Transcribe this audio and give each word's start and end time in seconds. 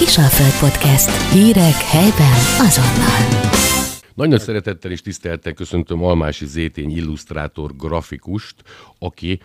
Kisalföld 0.00 0.70
Podcast. 0.70 1.32
Hírek 1.32 1.74
helyben 1.74 2.32
azonnal. 2.58 3.50
Nagyon 4.14 4.38
szeretettel 4.38 4.90
és 4.90 5.00
tisztelettel 5.00 5.52
köszöntöm 5.52 6.04
Almási 6.04 6.46
Zétény 6.46 6.96
illusztrátor 6.96 7.76
grafikust, 7.76 8.54
aki 8.98 9.40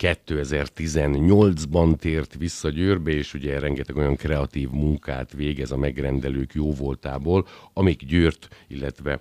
2018-ban 0.00 1.96
tért 1.96 2.34
vissza 2.38 2.68
Győrbe, 2.68 3.10
és 3.10 3.34
ugye 3.34 3.58
rengeteg 3.58 3.96
olyan 3.96 4.16
kreatív 4.16 4.70
munkát 4.70 5.32
végez 5.32 5.70
a 5.70 5.76
megrendelők 5.76 6.54
jóvoltából, 6.54 7.46
amik 7.72 8.04
Győrt, 8.04 8.48
illetve 8.68 9.20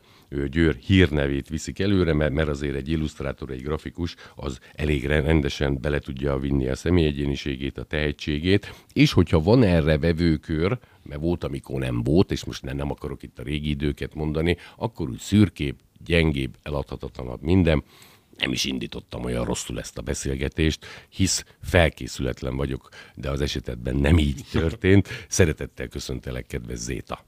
Győr 0.50 0.76
hírnevét 0.76 1.50
viszik 1.50 1.80
előre, 1.80 2.14
mert, 2.14 2.34
mert 2.34 2.48
azért 2.48 2.76
egy 2.76 2.90
illusztrátor, 2.90 3.50
egy 3.50 3.64
grafikus 3.64 4.16
az 4.36 4.60
elég 4.74 5.06
rendesen 5.06 5.82
bele 5.82 6.00
tudja 6.00 6.38
vinni 6.38 6.68
a 6.68 6.76
személyegyéniségét, 6.76 7.78
a 7.78 7.84
tehetségét, 7.84 8.74
és 8.94 9.12
hogyha 9.12 9.40
van 9.40 9.64
erre 9.64 9.98
vevőkör, 9.98 10.78
mert 11.04 11.22
volt, 11.22 11.44
amikor 11.44 11.80
nem 11.80 12.04
volt, 12.04 12.32
és 12.32 12.44
most 12.44 12.64
nem, 12.64 12.92
akarok 12.92 13.24
itt 13.24 13.40
a 13.40 13.44
régi 13.44 13.70
időket 13.70 14.14
mondani, 14.14 14.58
akkor 14.78 15.10
úgy 15.10 15.20
szürkébb, 15.20 15.80
gyengébb, 16.06 16.58
eladhatatlanabb 16.64 17.42
minden, 17.42 17.84
nem 18.40 18.52
is 18.52 18.66
indítottam 18.66 19.24
olyan 19.24 19.46
rosszul 19.46 19.80
ezt 19.80 19.98
a 19.98 20.02
beszélgetést, 20.02 20.86
hisz 21.10 21.46
felkészületlen 21.62 22.56
vagyok, 22.56 22.90
de 23.16 23.30
az 23.30 23.42
esetben 23.42 23.96
nem 23.96 24.18
így 24.18 24.46
történt. 24.52 25.08
Szeretettel 25.28 25.88
köszöntelek, 25.88 26.48
kedves 26.48 26.78
Zéta. 26.78 27.26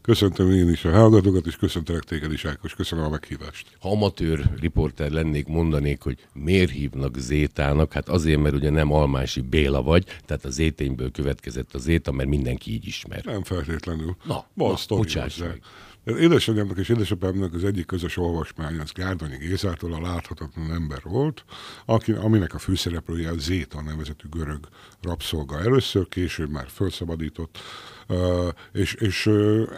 Köszöntöm 0.00 0.50
én 0.50 0.68
is 0.68 0.84
a 0.84 0.90
hallgatókat, 0.90 1.46
és 1.46 1.56
köszöntelek 1.56 2.02
téged 2.02 2.32
is, 2.32 2.44
Ákos. 2.44 2.74
Köszönöm 2.74 3.04
a 3.04 3.08
meghívást. 3.08 3.66
Ha 3.80 3.90
amatőr 3.90 4.50
riporter 4.60 5.10
lennék, 5.10 5.46
mondanék, 5.46 6.02
hogy 6.02 6.26
miért 6.32 6.70
hívnak 6.70 7.18
Zétának? 7.18 7.92
Hát 7.92 8.08
azért, 8.08 8.40
mert 8.40 8.54
ugye 8.54 8.70
nem 8.70 8.92
Almási 8.92 9.40
Béla 9.40 9.82
vagy, 9.82 10.04
tehát 10.26 10.44
a 10.44 10.50
Zétényből 10.50 11.10
következett 11.10 11.74
a 11.74 11.78
Zéta, 11.78 12.12
mert 12.12 12.28
mindenki 12.28 12.72
így 12.72 12.86
ismer. 12.86 13.24
Nem 13.24 13.42
feltétlenül. 13.42 14.16
Na, 14.24 14.46
na 14.54 14.74
bocsáss 14.88 15.36
meg. 15.36 15.62
Édesanyámnak 16.04 16.78
és 16.78 16.88
édesapámnak 16.88 17.54
az 17.54 17.64
egyik 17.64 17.86
közös 17.86 18.16
olvasmány 18.16 18.78
az 18.78 18.92
Gárdonyi 18.92 19.36
Gézától 19.36 19.92
a 19.92 20.00
láthatatlan 20.00 20.72
ember 20.72 21.00
volt, 21.02 21.44
aki, 21.84 22.12
aminek 22.12 22.54
a 22.54 22.58
főszereplője 22.58 23.30
a 23.30 23.38
Zéta 23.38 23.82
nevezetű 23.82 24.28
görög 24.30 24.68
rabszolga. 25.02 25.60
Először, 25.60 26.08
később 26.08 26.50
már 26.50 26.66
felszabadított 26.68 27.58
és, 28.72 28.94
és 28.94 29.30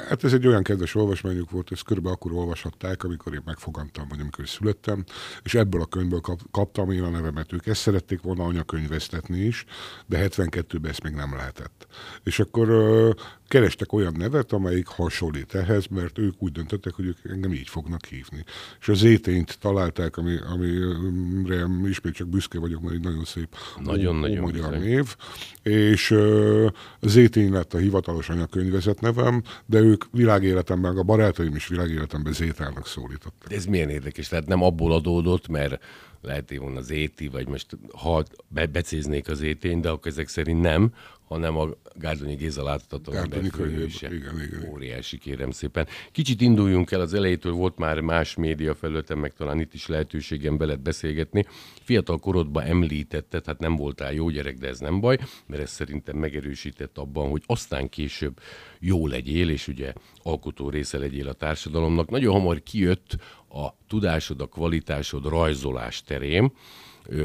hát 0.09 0.25
ez 0.25 0.33
egy 0.33 0.47
olyan 0.47 0.63
kedves 0.63 0.95
olvasmányuk 0.95 1.51
volt, 1.51 1.73
ezt 1.73 1.85
körülbelül 1.85 2.17
akkor 2.17 2.33
olvashatták, 2.33 3.05
amikor 3.05 3.35
én 3.35 3.43
megfogantam, 3.45 4.09
vagy 4.09 4.21
amikor 4.21 4.49
születtem, 4.49 5.05
és 5.43 5.55
ebből 5.55 5.81
a 5.81 5.87
könyvből 5.87 6.21
kap, 6.21 6.41
kaptam 6.51 6.91
én 6.91 7.03
a 7.03 7.09
nevemet. 7.09 7.53
Ők 7.53 7.67
ezt 7.67 7.81
szerették 7.81 8.21
volna 8.21 8.45
anyakönyvesztetni 8.45 9.39
is, 9.39 9.65
de 10.07 10.29
72-ben 10.29 10.91
ezt 10.91 11.03
még 11.03 11.13
nem 11.13 11.35
lehetett. 11.35 11.87
És 12.25 12.39
akkor 12.39 12.69
kerestek 13.49 13.93
olyan 13.93 14.15
nevet, 14.17 14.53
amelyik 14.53 14.87
hasonlít 14.87 15.55
ehhez, 15.55 15.87
mert 15.87 16.19
ők 16.19 16.43
úgy 16.43 16.53
döntöttek, 16.53 16.95
hogy 16.95 17.07
ők 17.07 17.19
engem 17.25 17.53
így 17.53 17.69
fognak 17.69 18.05
hívni. 18.05 18.45
És 18.81 18.89
az 18.89 19.03
étényt 19.03 19.59
találták, 19.61 20.17
ami, 20.17 20.37
amire 20.37 21.67
ismét 21.85 22.15
csak 22.15 22.29
büszke 22.29 22.59
vagyok, 22.59 22.83
mert 22.83 22.95
egy 22.95 23.03
nagyon 23.03 23.25
szép 23.25 23.57
nagyon-nagyon 23.83 24.41
magyar 24.41 24.79
név, 24.79 25.17
és 25.63 26.11
az 27.01 27.17
étény 27.17 27.53
lett 27.53 27.75
a 27.75 27.79
hivatalos 28.17 28.29
anyakönyvezet 28.29 29.01
nevem, 29.01 29.43
de 29.67 29.79
ők 29.79 30.05
világéletemben, 30.11 30.97
a 30.97 31.03
barátaim 31.03 31.55
is 31.55 31.69
világéletemben 31.69 32.33
Zétának 32.33 32.87
szólítottak. 32.87 33.53
Ez 33.53 33.65
milyen 33.65 33.89
érdekes, 33.89 34.29
tehát 34.29 34.47
nem 34.47 34.63
abból 34.63 34.93
adódott, 34.93 35.49
mert 35.49 35.83
lehet 36.23 36.57
volna 36.59 36.79
az 36.79 36.91
éti, 36.91 37.29
vagy 37.29 37.49
most 37.49 37.67
ha 37.93 38.25
be, 38.49 38.67
becéznék 38.67 39.29
az 39.29 39.41
étény, 39.41 39.81
de 39.81 39.89
akkor 39.89 40.11
ezek 40.11 40.29
szerint 40.29 40.61
nem, 40.61 40.93
hanem 41.27 41.57
a 41.57 41.69
Gárdonyi 41.95 42.35
Géza 42.35 42.63
látható. 42.63 43.13
Igen, 43.13 44.41
igen. 44.41 44.69
Óriási, 44.71 45.19
kérem 45.19 45.51
szépen. 45.51 45.87
Kicsit 46.13 46.41
induljunk 46.41 46.91
el 46.91 47.01
az 47.01 47.15
elejétől, 47.15 47.53
volt 47.53 47.79
már 47.79 48.01
más 48.01 48.35
média 48.35 48.75
felületen, 48.75 49.19
meg 49.19 49.33
talán 49.33 49.61
itt 49.61 49.75
is 49.75 49.87
lehetőségem 49.87 50.57
beled 50.57 50.81
beszélgetni. 50.81 51.47
Fiatal 51.83 52.19
korodban 52.19 52.65
említetted, 52.65 53.47
hát 53.47 53.59
nem 53.59 53.77
voltál 53.77 54.13
jó 54.13 54.29
gyerek, 54.29 54.59
de 54.59 54.69
ez 54.69 54.79
nem 54.79 55.01
baj, 55.01 55.19
mert 55.47 55.63
ez 55.63 55.71
szerintem 55.71 56.17
megerősített 56.17 56.99
abban, 56.99 57.31
hogy 57.31 57.43
aztán 57.47 57.89
később 57.89 58.41
jó 58.79 59.07
legyél, 59.07 59.51
és 59.51 59.69
ugye 59.69 59.93
alkotó 60.23 60.71
része 60.71 60.99
legyél 60.99 61.29
a 61.29 61.33
társadalomnak. 61.33 62.11
Nagyon 62.11 62.33
hamar 62.33 62.63
kijött 62.63 63.17
a 63.49 63.69
tudásod, 63.89 64.41
a 64.41 64.47
kvalitásod 64.47 65.25
rajzolás 65.27 66.03
terén, 66.03 66.53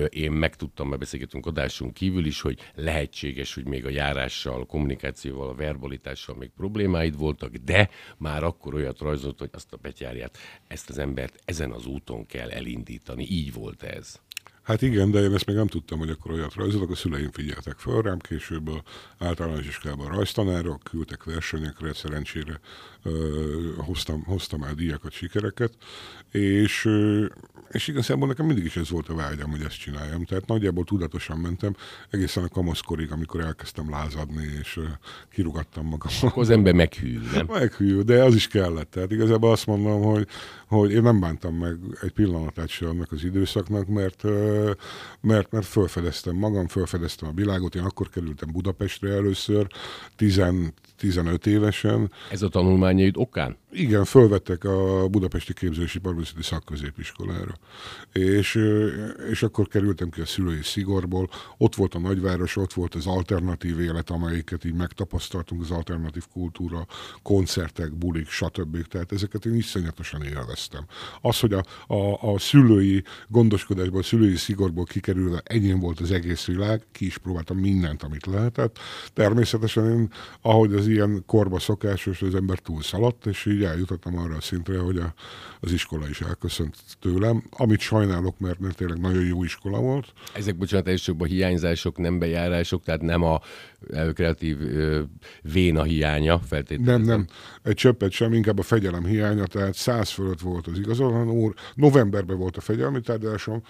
én 0.10 0.32
megtudtam, 0.32 0.88
mert 0.88 1.00
beszélgetünk 1.00 1.46
adásunk 1.46 1.94
kívül 1.94 2.26
is, 2.26 2.42
hogy 2.42 2.60
lehetséges, 2.76 3.54
hogy 3.54 3.66
még 3.66 3.86
a 3.86 3.90
járással, 3.90 4.62
a 4.62 4.66
kommunikációval, 4.66 5.50
a 5.50 5.56
verbalitással 5.56 6.36
még 6.36 6.50
problémáid 6.50 7.18
voltak, 7.18 7.56
de 7.56 7.90
már 8.18 8.44
akkor 8.44 8.74
olyat 8.74 9.00
rajzolt, 9.00 9.40
hogy 9.40 9.50
azt 9.54 9.74
a 9.74 9.78
betyárját, 9.78 10.38
ezt 10.68 10.90
az 10.90 10.98
embert 10.98 11.42
ezen 11.46 11.72
az 11.72 11.86
úton 11.86 12.26
kell 12.26 12.50
elindítani. 12.50 13.28
Így 13.30 13.54
volt 13.54 13.84
ez. 13.84 14.22
Hát 14.64 14.82
igen, 14.82 15.12
de 15.12 15.20
én 15.20 15.34
ezt 15.34 15.46
még 15.46 15.56
nem 15.56 15.68
tudtam, 15.68 16.00
hogy 16.00 16.10
akkor 16.10 16.32
olyat 16.32 16.54
rajzolok. 16.54 16.92
A 16.92 16.96
szüleim 16.96 17.32
figyeltek 17.32 17.78
fel 17.78 18.02
rám, 18.02 18.20
később 18.20 18.68
a 18.68 18.84
általános 19.18 19.68
iskolában 19.68 20.08
rajztanárok, 20.08 20.84
küldtek 20.84 21.24
versenyekre, 21.24 21.94
szerencsére 21.94 22.60
ö, 23.04 23.12
hoztam, 23.78 24.24
hoztam 24.24 24.64
el 24.64 24.74
díjakat, 24.74 25.12
sikereket, 25.12 25.74
és, 26.32 26.86
ö, 26.86 27.26
és 27.72 27.88
igazából 27.88 28.28
nekem 28.28 28.46
mindig 28.46 28.66
is 28.66 28.76
ez 28.76 28.90
volt 28.90 29.10
a 29.10 29.16
vágyam, 29.16 29.50
hogy 29.50 29.62
ezt 29.62 29.80
csináljam. 29.80 30.26
Tehát 30.26 30.48
nagyjából 30.48 30.84
tudatosan 30.84 31.38
mentem 31.38 31.76
egészen 32.10 32.44
a 32.44 32.50
kamaszkorig, 32.50 33.12
amikor 33.12 33.42
elkezdtem 33.42 33.90
lázadni, 33.90 34.48
és 34.60 34.78
ö, 34.78 34.84
kirugattam 35.32 35.86
magam. 35.86 36.12
Akkor 36.22 36.44
az 36.44 36.50
ember 36.50 36.74
meghűl, 36.74 37.22
nem? 37.34 37.46
Meghűl, 37.50 38.04
de 38.04 38.24
az 38.24 38.36
is 38.36 38.48
kellett. 38.48 38.92
Tehát 38.92 39.12
igazából 39.12 39.52
azt 39.52 39.66
mondom, 39.66 40.02
hogy, 40.02 40.28
hogy 40.68 40.92
én 40.92 41.02
nem 41.02 41.20
bántam 41.20 41.56
meg 41.56 41.78
egy 42.02 42.12
pillanatát 42.12 42.70
sem 42.70 42.90
annak 42.90 43.12
az 43.12 43.24
időszaknak, 43.24 43.88
mert 43.88 44.24
mert, 45.22 45.52
mert 45.52 45.66
felfedeztem 45.66 46.36
magam, 46.36 46.68
felfedeztem 46.68 47.30
a 47.30 47.34
világot. 47.34 47.76
Én 47.76 47.84
akkor 47.84 48.10
kerültem 48.10 48.52
Budapestre 48.52 49.10
először, 49.10 49.68
10, 50.16 50.42
15 51.02 51.46
évesen. 51.46 52.12
Ez 52.32 52.42
a 52.42 52.50
tanulmányaid 52.50 53.18
okán? 53.18 53.58
Igen, 53.72 54.06
fölvettek 54.06 54.64
a 54.64 55.08
Budapesti 55.08 55.54
Képzési 55.54 56.00
Barbászati 56.00 56.44
Szakközépiskolára. 56.44 57.54
És, 58.14 58.60
és 59.30 59.44
akkor 59.44 59.68
kerültem 59.68 60.10
ki 60.10 60.22
a 60.22 60.26
szülői 60.26 60.64
szigorból. 60.64 61.30
Ott 61.58 61.76
volt 61.76 61.96
a 61.96 62.00
nagyváros, 62.00 62.58
ott 62.58 62.74
volt 62.74 62.96
az 62.96 63.08
alternatív 63.08 63.80
élet, 63.80 64.10
amelyiket 64.10 64.66
így 64.66 64.74
megtapasztaltunk, 64.74 65.62
az 65.62 65.72
alternatív 65.72 66.24
kultúra, 66.34 66.86
koncertek, 67.22 67.94
bulik, 67.94 68.30
stb. 68.30 68.88
Tehát 68.88 69.12
ezeket 69.12 69.46
én 69.46 69.56
iszonyatosan 69.56 70.24
élveztem. 70.24 70.86
Az, 71.22 71.40
hogy 71.40 71.54
a, 71.54 71.64
a, 71.88 72.34
a 72.34 72.40
szülői 72.40 73.04
gondoskodásból, 73.28 74.00
a 74.00 74.04
szülői 74.04 74.36
szigorból 74.36 74.86
kikerülve 74.86 75.42
enyém 75.46 75.80
volt 75.80 76.00
az 76.00 76.12
egész 76.12 76.46
világ, 76.46 76.84
ki 76.92 77.06
is 77.06 77.18
próbáltam 77.18 77.58
mindent, 77.58 78.04
amit 78.04 78.26
lehetett. 78.26 78.80
Természetesen 79.14 79.90
én, 79.90 80.12
ahogy 80.42 80.74
az 80.74 80.90
ilyen 80.92 81.24
korba 81.26 81.60
szokásos, 81.60 82.22
az 82.22 82.36
ember 82.36 82.60
túlszaladt, 82.60 83.26
és 83.26 83.46
így 83.46 83.64
eljutottam 83.64 84.18
arra 84.18 84.36
a 84.36 84.42
szintre, 84.42 84.80
hogy 84.80 84.98
a, 84.98 85.14
az 85.60 85.72
iskola 85.72 86.10
is 86.10 86.22
elköszönt 86.22 86.76
tőlem, 87.00 87.44
amit 87.50 87.80
sajnálok, 87.80 88.40
mert, 88.40 88.60
mert 88.60 88.76
tényleg 88.76 89.00
nagyon 89.00 89.26
jó 89.26 89.44
iskola 89.44 89.80
volt. 89.80 90.14
Ezek, 90.34 90.58
bocsánat, 90.58 90.88
elsőbb 90.88 91.22
a 91.22 91.26
hiányzások, 91.26 91.98
nem 91.98 92.20
bejárások, 92.20 92.84
tehát 92.84 93.02
nem 93.02 93.24
a 93.24 93.42
kreatív 94.14 94.58
véna 95.42 95.84
hiánya 95.84 96.40
feltétlenül. 96.40 96.94
Nem, 96.94 97.02
nem, 97.02 97.28
egy 97.64 97.76
csöppet 97.76 98.12
sem, 98.12 98.34
inkább 98.34 98.60
a 98.60 98.62
fegyelem 98.62 99.06
hiánya, 99.06 99.46
tehát 99.46 99.74
száz 99.74 100.10
fölött 100.10 100.40
volt 100.40 100.68
az 100.68 100.80
igazolan 100.80 101.30
úr. 101.30 101.54
Novemberben 101.76 102.38
volt 102.38 102.58
a 102.58 102.62
fegyelmi 102.62 103.02
tárgyalásom, 103.02 103.64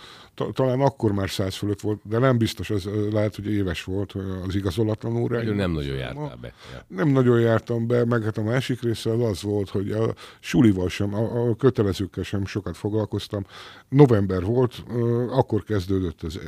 talán 0.54 0.80
akkor 0.82 1.12
már 1.12 1.30
száz 1.30 1.56
fölött 1.56 1.82
volt, 1.82 2.00
de 2.04 2.18
nem 2.18 2.38
biztos, 2.38 2.70
ez 2.70 2.84
lehet, 3.12 3.36
hogy 3.36 3.48
éves 3.48 3.84
volt 3.84 4.16
az 4.48 4.56
igazolatlan 4.56 5.18
úr. 5.18 5.32
Nagyon 5.32 5.56
nem 5.56 5.72
nagyon 5.72 5.96
jártál 5.96 6.38
be. 6.42 6.54
Ja. 6.74 6.86
Nem 6.88 7.08
nagyon 7.08 7.40
jártam 7.40 7.88
be, 7.88 8.06
meg 8.06 8.24
hát 8.24 8.38
a 8.38 8.44
másik 8.44 8.82
része 8.82 9.12
az 9.12 9.22
az 9.22 9.42
volt, 9.42 9.70
hogy 9.70 9.92
a 9.92 10.14
sulival 10.40 10.90
sem, 10.90 11.14
a, 11.14 11.50
a 11.50 11.56
kötelezőkkel 11.56 12.24
sem 12.24 12.46
sokat 12.46 12.78
foglalkoztam. 12.78 13.46
November 13.90 14.44
volt, 14.44 14.84
akkor 15.32 15.64
kezdődött 15.64 16.22
az, 16.22 16.40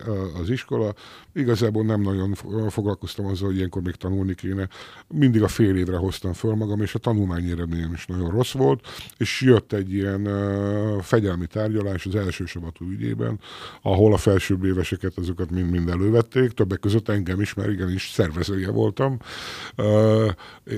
az 0.41 0.49
iskola, 0.49 0.93
igazából 1.33 1.83
nem 1.83 2.01
nagyon 2.01 2.33
foglalkoztam 2.69 3.25
azzal, 3.25 3.52
hogy 3.53 3.61
ilyenkor 3.61 3.81
még 3.81 3.95
tanulni 3.95 4.35
kéne. 4.35 4.67
Mindig 5.07 5.43
a 5.43 5.47
fél 5.47 5.75
évre 5.75 5.97
hoztam 5.97 6.33
föl 6.33 6.55
magam, 6.55 6.81
és 6.81 6.95
a 6.95 6.99
tanulmányi 6.99 7.51
eredményem 7.51 7.93
is 7.93 8.05
nagyon 8.05 8.29
rossz 8.29 8.51
volt, 8.51 8.87
és 9.17 9.41
jött 9.41 9.73
egy 9.73 9.93
ilyen 9.93 10.27
fegyelmi 11.01 11.45
tárgyalás 11.45 12.05
az 12.05 12.15
első 12.15 12.45
sabatú 12.45 12.85
ügyében, 12.85 13.39
ahol 13.81 14.13
a 14.13 14.17
felsőbb 14.17 14.63
éveseket, 14.63 15.17
azokat 15.17 15.51
mind-mind 15.51 15.89
elővették, 15.89 16.51
többek 16.51 16.79
között 16.79 17.09
engem 17.09 17.41
is, 17.41 17.53
mert 17.53 17.71
igenis 17.71 18.09
szervezője 18.09 18.71
voltam. 18.71 19.17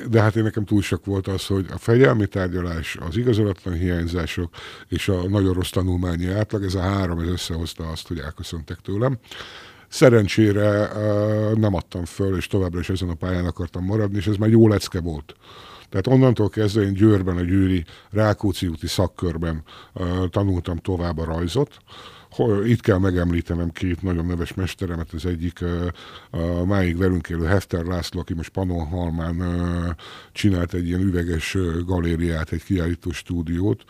De 0.10 0.22
hát 0.22 0.36
én 0.36 0.44
nekem 0.44 0.66
túl 0.66 0.82
sok 0.82 1.06
volt 1.06 1.28
az, 1.28 1.46
hogy 1.46 1.66
a 1.74 1.78
fegyelmi 1.78 2.28
tárgyalás, 2.28 2.98
az 3.00 3.18
igazolatlan 3.18 3.74
hiányzások 3.74 4.54
és 4.88 5.08
a 5.08 5.30
nagyon 5.30 5.54
rossz 5.54 5.70
tanulmányi 5.70 6.28
átlag, 6.28 6.64
ez 6.64 6.76
a 6.76 6.82
három, 6.82 7.20
ez 7.20 7.28
összehozta 7.28 7.90
azt, 7.90 8.08
hogy 8.08 8.20
elköszöntek 8.20 8.78
tőlem. 8.78 9.18
Szerencsére 9.96 10.92
nem 11.54 11.74
adtam 11.74 12.06
föl, 12.06 12.38
és 12.38 12.48
továbbra 12.48 12.80
is 12.80 12.90
ezen 12.90 13.10
a 13.10 13.14
pályán 13.14 13.46
akartam 13.46 13.86
maradni, 13.86 14.18
és 14.18 14.28
ez 14.28 14.36
már 14.36 14.50
jó 14.50 14.68
lecke 14.68 15.02
volt. 15.02 15.36
Tehát 15.90 16.08
onnantól 16.08 16.50
kezdve 16.50 16.82
én 16.82 16.94
Győrben, 16.94 17.38
a 17.38 17.42
Győri 17.42 17.86
Rákóczi 18.10 18.68
úti 18.68 18.88
szakkörben 18.88 19.64
tanultam 20.30 20.78
tovább 20.78 21.18
a 21.18 21.26
rajzot, 21.26 21.78
itt 22.66 22.82
kell 22.82 22.98
megemlítenem 22.98 23.72
két 23.72 24.02
nagyon 24.02 24.26
neves 24.26 24.54
mesteremet, 24.54 25.12
az 25.14 25.26
egyik 25.26 25.60
a 26.32 26.66
máig 26.66 26.98
velünk 26.98 27.30
élő 27.30 27.46
Hefter 27.46 27.84
László, 27.84 28.20
aki 28.20 28.34
most 28.34 28.50
Panonhalmán 28.50 29.44
csinált 30.32 30.74
egy 30.74 30.88
ilyen 30.88 31.02
üveges 31.02 31.58
galériát, 31.86 32.52
egy 32.52 32.64
kiállító 32.64 33.12
stúdiót, 33.12 33.84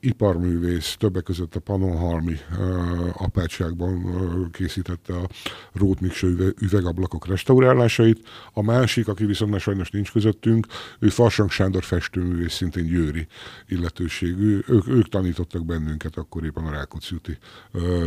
iparművész, 0.00 0.96
többek 0.98 1.22
között 1.22 1.54
a 1.54 1.60
Panonhalmi 1.60 2.36
uh, 2.58 3.22
apátságban 3.22 4.50
készítette 4.52 5.14
a 5.14 5.28
Rótmiksa 5.72 6.26
üve, 6.26 6.52
üvegablakok 6.60 7.26
restaurálásait. 7.26 8.28
A 8.52 8.62
másik, 8.62 9.08
aki 9.08 9.24
viszont 9.24 9.50
már 9.50 9.60
sajnos 9.60 9.90
nincs 9.90 10.12
közöttünk, 10.12 10.66
ő 10.98 11.08
Farsang 11.08 11.50
Sándor 11.50 11.84
festőművész, 11.84 12.52
szintén 12.52 12.86
győri 12.86 13.26
illetőségű. 13.68 14.60
Ők, 14.66 14.88
ők 14.88 15.08
tanítottak 15.08 15.64
bennünket 15.64 16.16
akkoriban 16.16 16.66
a 16.66 16.70
Rákóczi 16.70 17.14
úti 17.14 17.38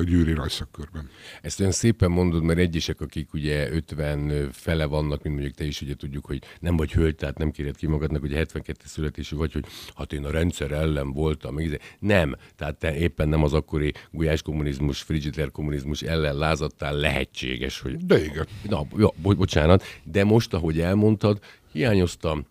győri 0.05 0.33
rajszakkörben. 0.33 1.09
Ezt 1.41 1.59
olyan 1.59 1.71
szépen 1.71 2.11
mondod, 2.11 2.43
mert 2.43 2.59
egyesek, 2.59 3.01
akik 3.01 3.33
ugye 3.33 3.71
50 3.71 4.49
fele 4.51 4.85
vannak, 4.85 5.23
mint 5.23 5.35
mondjuk 5.35 5.55
te 5.55 5.63
is 5.63 5.81
ugye 5.81 5.95
tudjuk, 5.95 6.25
hogy 6.25 6.41
nem 6.59 6.75
vagy 6.75 6.91
hölgy, 6.91 7.15
tehát 7.15 7.37
nem 7.37 7.51
kéred 7.51 7.75
ki 7.75 7.87
magadnak, 7.87 8.21
hogy 8.21 8.33
72 8.33 8.79
születésű 8.85 9.35
vagy, 9.35 9.53
hogy 9.53 9.65
hát 9.95 10.13
én 10.13 10.25
a 10.25 10.31
rendszer 10.31 10.71
ellen 10.71 10.88
ellen 10.89 11.13
voltam. 11.13 11.57
Nem, 11.99 12.35
tehát 12.55 12.75
te 12.75 12.95
éppen 12.95 13.29
nem 13.29 13.43
az 13.43 13.53
akkori 13.53 13.93
gulyás 14.11 14.41
kommunizmus, 14.41 15.01
frigider 15.01 15.51
kommunizmus 15.51 16.01
ellen 16.01 16.37
lázadtál, 16.37 16.95
lehetséges, 16.95 17.79
hogy... 17.79 17.97
De 17.97 18.23
igen. 18.23 18.47
Na, 18.69 18.85
jó, 18.97 19.09
bocsánat, 19.21 19.83
de 20.03 20.23
most, 20.23 20.53
ahogy 20.53 20.79
elmondtad, 20.79 21.39
hiányoztam, 21.71 22.45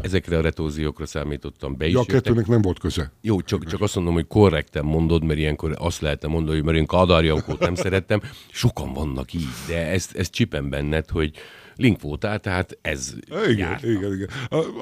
Ezekre 0.00 0.38
a 0.38 0.40
retóziókra 0.40 1.06
számítottam 1.06 1.76
be 1.76 1.86
is. 1.86 1.92
Ja, 1.92 2.00
a 2.00 2.04
kettőnek 2.04 2.46
nem 2.46 2.62
volt 2.62 2.78
köze. 2.78 3.12
Jó, 3.20 3.40
csak, 3.40 3.64
csak 3.64 3.80
azt 3.80 3.94
mondom, 3.94 4.14
hogy 4.14 4.26
korrekten 4.26 4.84
mondod, 4.84 5.24
mert 5.24 5.38
ilyenkor 5.38 5.74
azt 5.78 6.00
lehetne 6.00 6.28
mondani, 6.28 6.56
hogy 6.56 6.64
mert 6.64 6.78
én 6.78 7.24
Jankót 7.24 7.58
nem 7.58 7.74
szerettem. 7.74 8.20
Sokan 8.50 8.92
vannak 8.92 9.32
így, 9.32 9.48
de 9.68 9.86
ezt, 9.86 10.16
ezt 10.16 10.32
csipem 10.32 10.68
benned, 10.68 11.08
hogy, 11.08 11.32
link 11.76 12.00
voltál, 12.00 12.40
tehát 12.40 12.78
ez 12.82 13.14
igen, 13.28 13.56
járta. 13.56 13.90
igen, 13.90 14.12
igen. 14.12 14.28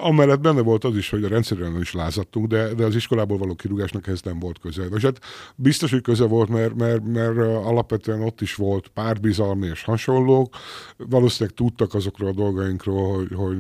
Amellett 0.02 0.40
benne 0.40 0.60
volt 0.60 0.84
az 0.84 0.96
is, 0.96 1.10
hogy 1.10 1.24
a 1.24 1.28
rendszerűen 1.28 1.80
is 1.80 1.92
lázadtunk, 1.92 2.46
de, 2.46 2.74
de 2.74 2.84
az 2.84 2.94
iskolából 2.94 3.38
való 3.38 3.54
kirúgásnak 3.54 4.06
ez 4.06 4.20
nem 4.22 4.38
volt 4.38 4.58
köze. 4.58 4.82
És 4.94 5.02
hát 5.02 5.20
biztos, 5.56 5.90
hogy 5.90 6.02
köze 6.02 6.24
volt, 6.24 6.48
mert, 6.48 6.74
mert, 6.74 7.04
mert 7.04 7.38
alapvetően 7.38 8.22
ott 8.22 8.40
is 8.40 8.54
volt 8.54 8.88
párbizalmi 8.88 9.66
és 9.66 9.82
hasonlók. 9.82 10.56
Valószínűleg 10.96 11.56
tudtak 11.56 11.94
azokról 11.94 12.28
a 12.28 12.32
dolgainkról, 12.32 13.16
hogy, 13.16 13.34
hogy 13.34 13.56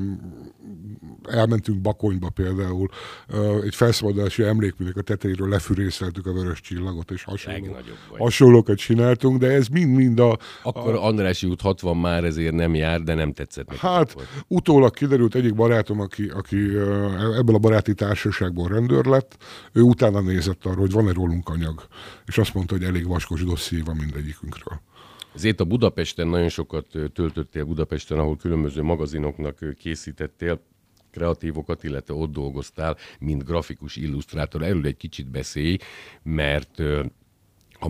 elmentünk 1.28 1.80
Bakonyba 1.80 2.30
például, 2.30 2.88
egy 3.64 3.74
felszabadulási 3.74 4.42
emlékműnek 4.42 4.96
a 4.96 5.02
tetejéről 5.02 5.48
lefűrészeltük 5.48 6.26
a 6.26 6.32
vörös 6.32 6.60
csillagot, 6.60 7.10
és 7.10 7.24
hasonló, 7.24 7.76
hasonlókat 8.18 8.78
csináltunk, 8.78 9.38
de 9.38 9.46
ez 9.46 9.68
mind-mind 9.68 10.18
a... 10.18 10.38
Akkor 10.62 10.94
a... 10.94 11.04
Andrási 11.04 11.46
út 11.46 11.60
60 11.60 11.96
már 11.96 12.24
ezért 12.24 12.54
nem 12.54 12.74
jár, 12.74 13.02
de 13.02 13.14
nem 13.14 13.23
tetszett 13.32 13.66
neki. 13.66 13.80
Hát 13.80 14.10
akkor. 14.10 14.24
utólag 14.48 14.94
kiderült 14.94 15.34
egyik 15.34 15.54
barátom, 15.54 16.00
aki, 16.00 16.28
aki 16.28 16.56
ebből 17.36 17.54
a 17.54 17.58
baráti 17.58 17.94
társaságból 17.94 18.68
rendőr 18.68 19.04
lett, 19.04 19.36
ő 19.72 19.80
utána 19.80 20.20
nézett 20.20 20.64
arra, 20.64 20.80
hogy 20.80 20.92
van-e 20.92 21.12
rólunk 21.12 21.48
anyag, 21.48 21.86
és 22.26 22.38
azt 22.38 22.54
mondta, 22.54 22.74
hogy 22.74 22.84
elég 22.84 23.06
vaskos 23.06 23.44
dosszié 23.44 23.80
van 23.80 23.96
mindegyikünkről. 23.96 24.80
Ezért 25.34 25.60
a 25.60 25.64
Budapesten 25.64 26.28
nagyon 26.28 26.48
sokat 26.48 26.86
töltöttél 27.12 27.64
Budapesten, 27.64 28.18
ahol 28.18 28.36
különböző 28.36 28.82
magazinoknak 28.82 29.58
készítettél 29.78 30.60
kreatívokat, 31.10 31.84
illetve 31.84 32.14
ott 32.14 32.32
dolgoztál, 32.32 32.96
mint 33.18 33.44
grafikus 33.44 33.96
illusztrátor. 33.96 34.62
Erről 34.62 34.86
egy 34.86 34.96
kicsit 34.96 35.30
beszélj, 35.30 35.76
mert 36.22 36.82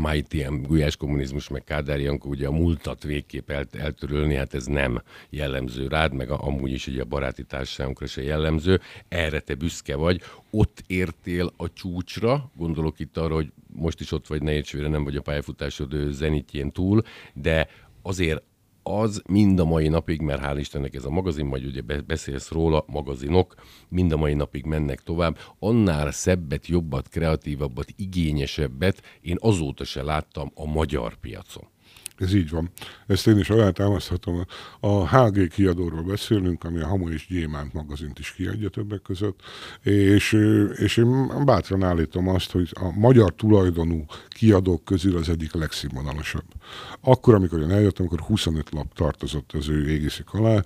a 0.03 0.15
itt 0.15 0.33
ilyen 0.33 0.63
gulyás 0.63 0.97
kommunizmus, 0.97 1.49
meg 1.49 1.65
Kádár 1.65 2.01
Jankó, 2.01 2.29
ugye 2.29 2.47
a 2.47 2.53
múltat 2.53 3.03
végképp 3.03 3.51
el, 3.51 3.67
eltörölni, 3.73 4.35
hát 4.35 4.55
ez 4.55 4.67
nem 4.67 5.03
jellemző 5.31 5.89
rád, 5.89 6.15
meg 6.15 6.31
a, 6.31 6.47
amúgy 6.47 6.73
is 6.73 6.87
ugye 6.87 7.03
a 7.03 7.05
baráti 7.05 7.45
társaságunkra 7.45 8.07
se 8.07 8.23
jellemző. 8.23 8.81
Erre 9.09 9.41
te 9.41 9.55
büszke 9.55 9.97
vagy. 9.97 10.21
Ott 10.51 10.85
értél 10.87 11.53
a 11.57 11.73
csúcsra, 11.73 12.51
gondolok 12.57 12.99
itt 12.99 13.17
arra, 13.17 13.35
hogy 13.35 13.53
most 13.73 14.01
is 14.01 14.13
ott 14.13 14.27
vagy 14.27 14.43
nehézsvére, 14.43 14.89
nem 14.89 15.05
vagy 15.05 15.17
a 15.17 15.23
pályafutásod 15.23 15.95
zenitjén 16.11 16.71
túl, 16.71 17.03
de 17.35 17.69
azért 18.03 18.43
az 18.87 19.23
mind 19.29 19.59
a 19.59 19.65
mai 19.65 19.89
napig, 19.89 20.21
mert 20.21 20.43
hál' 20.43 20.59
Istennek 20.59 20.95
ez 20.95 21.05
a 21.05 21.11
magazin, 21.11 21.49
vagy 21.49 21.65
ugye 21.65 21.83
beszélsz 22.07 22.51
róla, 22.51 22.85
magazinok, 22.87 23.55
mind 23.89 24.13
a 24.13 24.17
mai 24.17 24.35
napig 24.35 24.65
mennek 24.65 25.03
tovább, 25.03 25.39
annál 25.59 26.11
szebbet, 26.11 26.67
jobbat, 26.67 27.09
kreatívabbat, 27.09 27.93
igényesebbet 27.97 29.03
én 29.21 29.37
azóta 29.41 29.85
se 29.85 30.03
láttam 30.03 30.51
a 30.55 30.67
magyar 30.67 31.15
piacon. 31.15 31.73
Ez 32.19 32.35
így 32.35 32.51
van. 32.51 32.71
Ezt 33.07 33.27
én 33.27 33.39
is 33.39 33.51
alátámaszthatom. 33.51 34.47
A 34.81 35.17
HG 35.17 35.49
kiadóról 35.49 36.03
beszélünk, 36.03 36.65
ami 36.65 36.81
a 36.81 36.87
Hamu 36.87 37.09
és 37.09 37.27
Gyémánt 37.27 37.73
magazint 37.73 38.19
is 38.19 38.33
kiadja 38.33 38.69
többek 38.69 39.03
között, 39.03 39.41
és, 39.83 40.33
és 40.77 40.97
én 40.97 41.45
bátran 41.45 41.83
állítom 41.83 42.29
azt, 42.29 42.51
hogy 42.51 42.71
a 42.75 42.99
magyar 42.99 43.35
tulajdonú 43.35 44.05
kiadók 44.29 44.85
közül 44.85 45.17
az 45.17 45.29
egyik 45.29 45.53
legszínvonalasabb. 45.53 46.47
Akkor, 47.01 47.35
amikor 47.35 47.61
én 47.61 47.71
eljöttem, 47.71 48.07
akkor 48.07 48.21
25 48.21 48.71
lap 48.71 48.95
tartozott 48.95 49.53
az 49.53 49.69
ő 49.69 49.89
égészik 49.89 50.33
alá. 50.33 50.63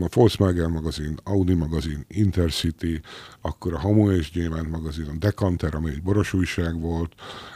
A 0.00 0.08
Volkswagen 0.12 0.70
magazin, 0.70 1.18
Audi 1.24 1.54
magazin, 1.54 2.04
Intercity, 2.08 3.00
akkor 3.40 3.74
a 3.74 3.78
Hamu 3.78 4.10
és 4.10 4.30
Gyémánt 4.30 4.70
magazin, 4.70 5.08
a 5.08 5.16
Decanter, 5.18 5.74
ami 5.74 5.90
egy 5.90 6.02
boros 6.02 6.32
újság 6.32 6.80
volt. 6.80 7.12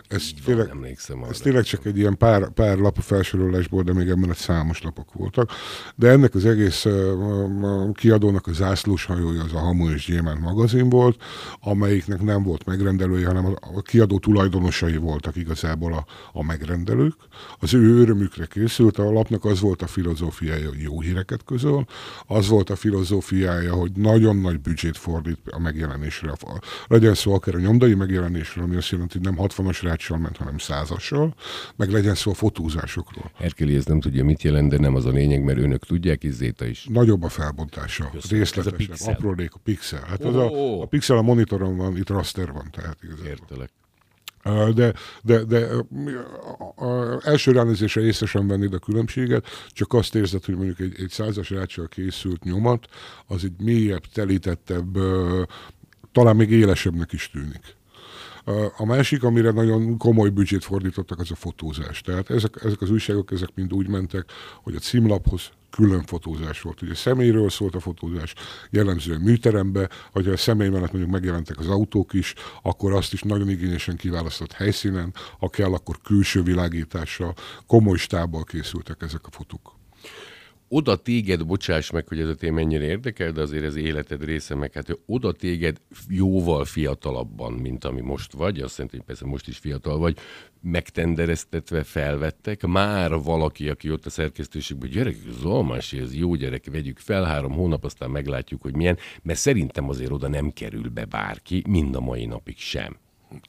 Ez, 0.08 0.30
tényleg, 0.44 0.96
ez 1.30 1.38
tényleg 1.38 1.64
csak 1.64 1.86
egy 1.86 1.98
ilyen 1.98 2.16
pár, 2.16 2.48
pár 2.48 2.73
lap 2.78 2.98
a 2.98 3.00
felsorolásból, 3.00 3.82
de 3.82 3.92
még 3.92 4.08
egy 4.08 4.36
számos 4.36 4.82
lapok 4.82 5.12
voltak. 5.12 5.50
De 5.94 6.08
ennek 6.08 6.34
az 6.34 6.44
egész 6.44 6.84
uh, 6.84 7.92
kiadónak 7.92 8.46
a 8.46 8.52
zászlós 8.52 9.04
hajója 9.04 9.42
az 9.42 9.52
a 9.52 9.58
Hamu 9.58 9.90
és 9.90 10.06
Gyémánt 10.06 10.40
magazin 10.40 10.88
volt, 10.88 11.22
amelyiknek 11.60 12.22
nem 12.22 12.42
volt 12.42 12.66
megrendelője, 12.66 13.26
hanem 13.26 13.46
a, 13.46 13.50
a 13.76 13.82
kiadó 13.82 14.18
tulajdonosai 14.18 14.96
voltak 14.96 15.36
igazából 15.36 15.92
a, 15.92 16.04
a 16.32 16.42
megrendelők. 16.42 17.16
Az 17.58 17.74
ő 17.74 18.00
örömükre 18.00 18.46
készült, 18.46 18.98
a 18.98 19.10
lapnak 19.10 19.44
az 19.44 19.60
volt 19.60 19.82
a 19.82 19.86
filozófiája, 19.86 20.68
hogy 20.68 20.80
jó 20.80 21.00
híreket 21.00 21.44
közöl, 21.44 21.86
az 22.26 22.48
volt 22.48 22.70
a 22.70 22.76
filozófiája, 22.76 23.74
hogy 23.74 23.92
nagyon 23.92 24.36
nagy 24.36 24.60
büdzsét 24.60 24.96
fordít 24.96 25.38
a 25.50 25.58
megjelenésre. 25.58 26.32
Legyen 26.86 27.14
szó 27.14 27.34
akár 27.34 27.54
a 27.54 27.58
nyomdai 27.58 27.94
megjelenésről, 27.94 28.64
ami 28.64 28.76
azt 28.76 28.90
jelenti, 28.90 29.18
hogy 29.18 29.34
nem 29.34 29.46
60-as 29.46 29.78
ráccsal 29.82 30.18
ment, 30.18 30.36
hanem 30.36 30.58
százassal, 30.58 31.34
meg 31.76 31.90
legyen 31.90 32.14
szó 32.14 32.30
a 32.30 32.34
fotózásokról. 32.64 33.30
Erkeli 33.38 33.74
ez 33.74 33.84
nem 33.84 34.00
tudja, 34.00 34.24
mit 34.24 34.42
jelent, 34.42 34.70
de 34.70 34.78
nem 34.78 34.94
az 34.94 35.06
a 35.06 35.10
lényeg, 35.10 35.44
mert 35.44 35.58
önök 35.58 35.84
tudják, 35.84 36.24
és 36.24 36.32
Zéta 36.32 36.66
is. 36.66 36.86
Nagyobb 36.90 37.22
a 37.22 37.28
felbontása, 37.28 38.10
Köszönöm. 38.10 38.38
részletesebb, 38.38 39.14
aprólék, 39.14 39.54
a 39.54 39.58
pixel. 39.62 40.04
Hát 40.06 40.24
oh. 40.24 40.28
az 40.28 40.34
a, 40.34 40.82
a 40.82 40.86
pixel 40.86 41.16
a 41.16 41.22
monitoron 41.22 41.76
van, 41.76 41.96
itt 41.96 42.08
raster 42.08 42.52
van, 42.52 42.68
tehát 42.70 42.96
igazából. 43.02 43.30
Értelek. 43.30 43.70
De, 44.74 44.92
de, 45.22 45.44
de 45.44 45.68
a, 46.76 46.84
a, 46.84 47.20
első 47.24 47.52
ránézésre 47.52 48.02
észre 48.02 48.26
sem 48.26 48.46
vennéd 48.46 48.74
a 48.74 48.78
különbséget, 48.78 49.46
csak 49.68 49.92
azt 49.92 50.14
érzed, 50.14 50.44
hogy 50.44 50.56
mondjuk 50.56 50.80
egy, 50.80 50.94
egy 50.98 51.10
százas 51.10 51.50
ráccsal 51.50 51.88
készült 51.88 52.44
nyomat, 52.44 52.86
az 53.26 53.44
egy 53.44 53.52
mélyebb, 53.58 54.02
telítettebb, 54.12 54.98
talán 56.12 56.36
még 56.36 56.50
élesebbnek 56.50 57.12
is 57.12 57.30
tűnik. 57.30 57.76
A 58.76 58.84
másik, 58.84 59.22
amire 59.22 59.50
nagyon 59.50 59.98
komoly 59.98 60.28
büdzsét 60.28 60.64
fordítottak, 60.64 61.18
az 61.18 61.30
a 61.30 61.34
fotózás. 61.34 62.00
Tehát 62.00 62.30
ezek, 62.30 62.56
ezek 62.64 62.80
az 62.80 62.90
újságok, 62.90 63.30
ezek 63.30 63.48
mind 63.54 63.72
úgy 63.72 63.88
mentek, 63.88 64.24
hogy 64.62 64.74
a 64.74 64.78
címlaphoz 64.78 65.50
külön 65.70 66.02
fotózás 66.02 66.60
volt. 66.60 66.82
Ugye 66.82 66.94
személyről 66.94 67.50
szólt 67.50 67.74
a 67.74 67.80
fotózás, 67.80 68.34
jellemzően 68.70 69.20
műterembe, 69.20 69.88
hogy 70.12 70.28
a 70.28 70.36
személy 70.36 70.68
mellett 70.68 70.92
mondjuk 70.92 71.12
megjelentek 71.12 71.58
az 71.58 71.68
autók 71.68 72.12
is, 72.12 72.34
akkor 72.62 72.92
azt 72.92 73.12
is 73.12 73.22
nagyon 73.22 73.48
igényesen 73.48 73.96
kiválasztott 73.96 74.52
helyszínen, 74.52 75.14
ha 75.38 75.48
kell, 75.48 75.72
akkor 75.72 75.98
külső 76.04 76.42
világítással, 76.42 77.34
komoly 77.66 77.96
stábbal 77.96 78.44
készültek 78.44 79.02
ezek 79.02 79.26
a 79.26 79.30
fotók 79.30 79.72
oda 80.74 80.96
téged, 80.96 81.46
bocsáss 81.46 81.90
meg, 81.90 82.08
hogy 82.08 82.20
ez 82.20 82.28
a 82.28 82.34
téma 82.34 82.54
mennyire 82.54 82.84
érdekel, 82.84 83.32
de 83.32 83.40
azért 83.40 83.64
ez 83.64 83.76
életed 83.76 84.24
része, 84.24 84.54
meg 84.54 84.72
hát 84.72 84.98
oda 85.06 85.32
téged 85.32 85.80
jóval 86.08 86.64
fiatalabban, 86.64 87.52
mint 87.52 87.84
ami 87.84 88.00
most 88.00 88.32
vagy, 88.32 88.60
azt 88.60 88.76
jelenti, 88.76 88.96
hogy 88.96 89.06
persze 89.06 89.26
most 89.26 89.48
is 89.48 89.58
fiatal 89.58 89.98
vagy, 89.98 90.18
megtendereztetve 90.60 91.82
felvettek, 91.82 92.66
már 92.66 93.18
valaki, 93.18 93.68
aki 93.68 93.90
ott 93.90 94.06
a 94.06 94.10
szerkesztőségben, 94.10 94.90
gyerek, 94.90 95.16
Zolmás, 95.40 95.92
ez 95.92 96.14
jó 96.14 96.34
gyerek, 96.34 96.64
vegyük 96.70 96.98
fel, 96.98 97.24
három 97.24 97.52
hónap, 97.52 97.84
aztán 97.84 98.10
meglátjuk, 98.10 98.62
hogy 98.62 98.76
milyen, 98.76 98.98
mert 99.22 99.38
szerintem 99.38 99.88
azért 99.88 100.10
oda 100.10 100.28
nem 100.28 100.50
kerül 100.50 100.88
be 100.88 101.04
bárki, 101.04 101.62
mind 101.68 101.94
a 101.94 102.00
mai 102.00 102.26
napig 102.26 102.58
sem. 102.58 102.96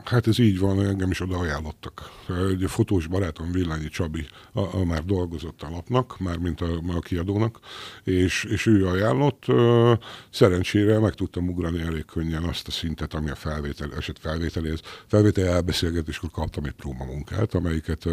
Hát 0.04 0.28
ez 0.28 0.40
így 0.40 0.60
van, 0.60 0.86
engem 0.86 1.12
is 1.12 1.22
oda 1.22 1.38
ajánlottak. 1.38 2.12
Egy 2.50 2.64
fotós 2.68 3.08
barátom, 3.08 3.52
Villányi 3.52 3.88
Csabi, 3.88 4.26
a, 4.54 4.60
a 4.60 4.86
már 4.86 5.04
dolgozott 5.04 5.62
a 5.62 5.70
lapnak, 5.70 6.20
már 6.20 6.38
mint 6.38 6.62
a, 6.62 6.80
a 6.96 7.00
kiadónak, 7.00 7.60
és, 8.04 8.44
és 8.44 8.66
ő 8.66 8.88
ajánlott. 8.88 9.46
Szerencsére 10.30 11.00
meg 11.00 11.14
tudtam 11.14 11.50
ugrani 11.50 11.82
elég 11.82 12.06
könnyen 12.06 12.44
azt 12.44 12.68
a 12.68 12.72
szintet, 12.72 13.14
ami 13.14 13.30
a 13.30 13.36
felvétel, 13.36 13.94
eset 13.98 14.20
felvételéhez. 14.20 14.80
Felvétel 15.08 15.48
elbeszélgetéskor 15.48 16.30
kaptam 16.32 16.64
egy 16.64 16.72
próbamunkát, 16.72 17.54
amelyiket 17.54 18.06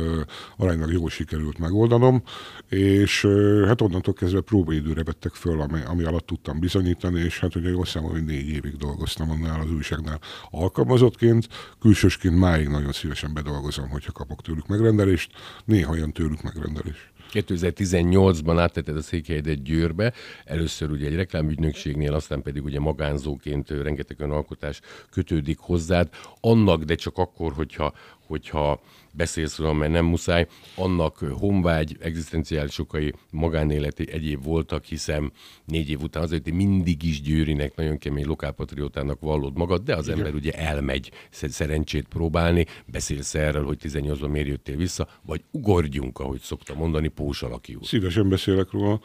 aránylag 0.56 0.92
jól 0.92 1.10
sikerült 1.10 1.58
megoldanom, 1.58 2.22
és 2.68 3.26
hát 3.66 3.80
onnantól 3.80 4.14
kezdve 4.14 4.40
próbaidőre 4.40 5.02
vettek 5.02 5.34
föl, 5.34 5.60
ami, 5.60 5.80
ami 5.86 6.04
alatt 6.04 6.26
tudtam 6.26 6.60
bizonyítani, 6.60 7.20
és 7.20 7.40
hát 7.40 7.54
ugye 7.54 7.68
jól 7.68 7.84
számolom, 7.84 8.16
hogy 8.16 8.24
négy 8.24 8.48
évig 8.48 8.76
dolgoztam 8.76 9.30
annál 9.30 9.60
az 9.60 9.70
újságnál 9.70 10.20
alkalmazottként, 10.50 11.48
külsősként 11.80 12.38
máig 12.38 12.68
nagyon 12.68 12.92
szívesen 12.92 13.34
bedolgozom, 13.34 13.88
hogyha 13.88 14.12
kapok 14.12 14.42
tőlük 14.42 14.66
megrendelést, 14.66 15.32
néha 15.64 15.94
jön 15.94 16.12
tőlük 16.12 16.42
megrendelés. 16.42 17.11
2018-ban 17.32 18.56
áttetted 18.58 18.96
a 18.96 19.02
székhelyedet 19.02 19.62
Győrbe, 19.62 20.12
először 20.44 20.90
ugye 20.90 21.06
egy 21.06 21.14
reklámügynökségnél, 21.14 22.14
aztán 22.14 22.42
pedig 22.42 22.64
ugye 22.64 22.80
magánzóként 22.80 23.70
rengeteg 23.70 24.16
olyan 24.20 24.32
alkotás 24.32 24.80
kötődik 25.10 25.58
hozzád, 25.58 26.08
annak, 26.40 26.82
de 26.82 26.94
csak 26.94 27.18
akkor, 27.18 27.52
hogyha, 27.52 27.92
hogyha 28.26 28.80
beszélsz 29.12 29.58
róla, 29.58 29.72
mert 29.72 29.92
nem 29.92 30.04
muszáj, 30.04 30.46
annak 30.76 31.18
honvágy, 31.18 31.96
egzisztenciális 32.00 32.78
okai, 32.78 33.12
magánéleti 33.30 34.12
egyéb 34.12 34.44
voltak, 34.44 34.84
hiszen 34.84 35.32
négy 35.64 35.90
év 35.90 36.02
után 36.02 36.22
azért 36.22 36.50
mindig 36.50 37.02
is 37.02 37.20
Győrinek, 37.20 37.74
nagyon 37.74 37.98
kemény 37.98 38.26
lokálpatriótának 38.26 39.20
vallod 39.20 39.56
magad, 39.56 39.82
de 39.82 39.96
az 39.96 40.06
Igen. 40.06 40.18
ember 40.18 40.34
ugye 40.34 40.52
elmegy 40.52 41.10
szerencsét 41.30 42.08
próbálni, 42.08 42.66
beszélsz 42.86 43.34
erről, 43.34 43.64
hogy 43.64 43.78
18-ban 43.82 44.30
miért 44.30 44.48
jöttél 44.48 44.76
vissza, 44.76 45.08
vagy 45.22 45.44
ugorjunk, 45.50 46.18
ahogy 46.18 46.40
szoktam 46.40 46.76
mondani, 46.76 47.08
Pós 47.22 47.42
alaki 47.42 47.74
úr. 47.74 47.86
Szívesen 47.86 48.28
beszélek 48.28 48.70
róla. 48.70 49.00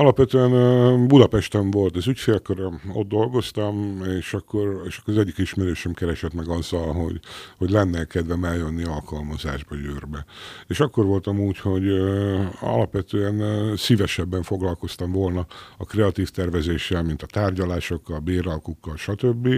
Alapvetően 0.00 1.06
Budapesten 1.06 1.70
volt 1.70 1.96
az 1.96 2.06
ügyfélköröm, 2.06 2.80
ott 2.92 3.08
dolgoztam, 3.08 4.02
és 4.18 4.34
akkor, 4.34 4.82
és 4.86 4.98
akkor 4.98 5.14
az 5.14 5.20
egyik 5.20 5.38
ismerősöm 5.38 5.92
keresett 5.94 6.34
meg 6.34 6.48
azzal, 6.48 6.92
hogy, 6.92 7.20
hogy 7.58 7.70
lenne 7.70 8.04
kedvem 8.04 8.44
eljönni 8.44 8.84
alkalmazásba 8.84 9.76
Győrbe. 9.76 10.24
És 10.66 10.80
akkor 10.80 11.04
voltam 11.04 11.40
úgy, 11.40 11.58
hogy 11.58 11.88
alapvetően 12.60 13.76
szívesebben 13.76 14.42
foglalkoztam 14.42 15.12
volna 15.12 15.46
a 15.78 15.84
kreatív 15.84 16.28
tervezéssel, 16.28 17.02
mint 17.02 17.22
a 17.22 17.26
tárgyalásokkal, 17.26 18.16
a 18.16 18.20
béralkukkal, 18.20 18.96
stb. 18.96 19.48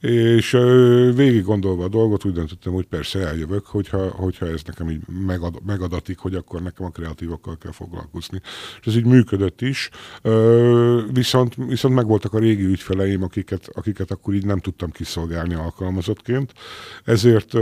És 0.00 0.50
végig 1.14 1.44
gondolva 1.44 1.84
a 1.84 1.88
dolgot 1.88 2.24
úgy 2.24 2.32
döntöttem, 2.32 2.72
hogy 2.72 2.86
persze 2.86 3.26
eljövök, 3.26 3.66
hogyha, 3.66 4.08
hogyha 4.08 4.46
ez 4.46 4.62
nekem 4.66 4.90
így 4.90 5.02
megad, 5.26 5.54
megadatik, 5.66 6.18
hogy 6.18 6.34
akkor 6.34 6.62
nekem 6.62 6.86
a 6.86 6.90
kreatívokkal 6.90 7.56
kell 7.58 7.72
foglalkozni. 7.72 8.40
És 8.80 8.86
ez 8.86 8.96
így 8.96 9.04
működött 9.04 9.60
is, 9.60 9.69
viszont, 11.12 11.54
viszont 11.54 11.94
megvoltak 11.94 12.34
a 12.34 12.38
régi 12.38 12.64
ügyfeleim, 12.64 13.22
akiket, 13.22 13.70
akiket 13.72 14.10
akkor 14.10 14.34
így 14.34 14.46
nem 14.46 14.58
tudtam 14.58 14.90
kiszolgálni 14.90 15.54
alkalmazottként, 15.54 16.52
ezért 17.04 17.52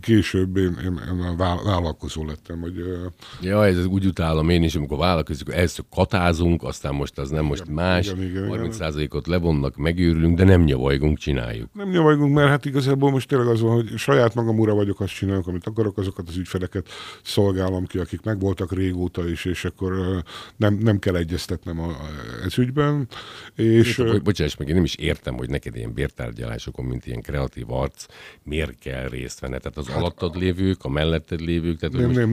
később 0.00 0.56
én, 0.56 0.76
én, 0.84 1.00
én 1.08 1.36
vállalkozó 1.36 2.24
lettem. 2.24 2.60
Hogy, 2.60 2.74
ja, 3.40 3.66
ez 3.66 3.86
úgy 3.86 4.06
utálom 4.06 4.48
én 4.48 4.62
is, 4.62 4.74
amikor 4.74 4.98
vállalkozunk, 4.98 5.52
először 5.52 5.84
katázunk, 5.90 6.62
aztán 6.62 6.94
most 6.94 7.18
az 7.18 7.30
nem 7.30 7.44
most 7.44 7.62
igen, 7.62 7.74
más, 7.74 8.06
igen, 8.06 8.22
igen, 8.22 8.48
30%-ot 8.50 9.26
levonnak, 9.26 9.76
megőrülünk, 9.76 10.36
de 10.36 10.44
nem 10.44 10.62
nyavajgunk, 10.62 11.18
csináljuk. 11.18 11.68
Nem 11.72 11.88
nyavajgunk, 11.88 12.34
mert 12.34 12.48
hát 12.48 12.64
igazából 12.64 13.10
most 13.10 13.28
tényleg 13.28 13.46
az 13.48 13.60
van, 13.60 13.74
hogy 13.74 13.96
saját 13.96 14.34
magam 14.34 14.58
ura 14.58 14.74
vagyok, 14.74 15.00
azt 15.00 15.14
csinálok, 15.14 15.46
amit 15.46 15.66
akarok, 15.66 15.98
azokat 15.98 16.28
az 16.28 16.36
ügyfeleket 16.36 16.88
szolgálom 17.22 17.86
ki, 17.86 17.98
akik 17.98 18.22
megvoltak 18.22 18.72
régóta 18.72 19.28
is, 19.28 19.44
és 19.44 19.64
akkor 19.64 20.22
nem, 20.56 20.65
nem 20.74 20.98
kell 20.98 21.16
egyeztetnem 21.16 21.80
a, 21.80 21.96
ez 22.44 22.58
ügyben. 22.58 23.08
És, 23.54 23.98
Én, 23.98 24.20
bocsáss 24.22 24.56
meg, 24.56 24.68
én 24.68 24.74
nem 24.74 24.84
is 24.84 24.94
értem, 24.94 25.36
hogy 25.36 25.48
neked 25.48 25.76
ilyen 25.76 25.92
bértárgyalásokon, 25.92 26.84
mint 26.84 27.06
ilyen 27.06 27.20
kreatív 27.20 27.70
arc, 27.70 28.06
miért 28.42 28.78
kell 28.78 29.08
részt 29.08 29.40
venni? 29.40 29.58
Tehát 29.58 29.76
az 29.76 29.86
hát, 29.86 29.96
alattad 29.96 30.36
lévők, 30.36 30.84
a 30.84 30.88
melletted 30.88 31.40
lévők? 31.40 31.78
Tehát 31.78 31.94
nem, 31.94 32.06
most... 32.06 32.16
nem, 32.16 32.30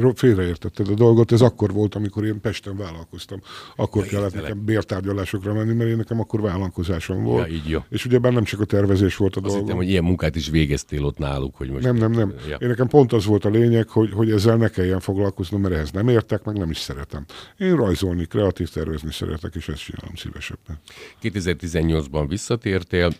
nem, 0.00 0.14
félreértetted 0.14 0.88
a 0.88 0.94
dolgot. 0.94 1.32
Ez 1.32 1.40
akkor 1.40 1.72
volt, 1.72 1.94
amikor 1.94 2.24
én 2.24 2.40
Pesten 2.40 2.76
vállalkoztam. 2.76 3.40
Akkor 3.76 4.04
ja, 4.04 4.10
kellett 4.10 4.24
értelek. 4.24 4.48
nekem 4.48 4.64
bértárgyalásokra 4.64 5.54
menni, 5.54 5.72
mert 5.72 5.90
én 5.90 5.96
nekem 5.96 6.20
akkor 6.20 6.40
vállalkozásom 6.40 7.22
volt. 7.22 7.46
Ja, 7.46 7.54
így 7.54 7.68
jó. 7.68 7.80
És 7.88 8.04
ugye 8.04 8.18
nem 8.18 8.44
csak 8.44 8.60
a 8.60 8.64
tervezés 8.64 9.16
volt 9.16 9.36
a. 9.36 9.40
Azt 9.44 9.56
hittem, 9.56 9.76
hogy 9.76 9.88
ilyen 9.88 10.04
munkát 10.04 10.36
is 10.36 10.48
végeztél 10.48 11.04
ott 11.04 11.18
náluk. 11.18 11.56
Hogy 11.56 11.70
most 11.70 11.84
nem, 11.84 11.96
nem, 11.96 12.10
nem. 12.10 12.34
Ja. 12.48 12.56
Én 12.56 12.68
nekem 12.68 12.86
pont 12.86 13.12
az 13.12 13.24
volt 13.24 13.44
a 13.44 13.48
lényeg, 13.48 13.88
hogy, 13.88 14.12
hogy 14.12 14.30
ezzel 14.30 14.56
ne 14.56 14.68
kelljen 14.68 15.00
foglalkoznom, 15.00 15.60
mert 15.60 15.74
ehhez 15.74 15.90
nem 15.90 16.08
értek, 16.08 16.44
meg 16.44 16.58
nem 16.58 16.70
is 16.70 16.78
szeretem. 16.78 17.24
Én 17.60 17.76
rajzolni, 17.76 18.24
kreatív 18.26 18.68
tervezni 18.68 19.12
szeretek, 19.12 19.54
és 19.54 19.68
ezt 19.68 19.82
csinálom 19.82 20.14
szívesebben. 20.14 20.78
2018-ban 21.22 22.24
visszatértél, 22.28 23.10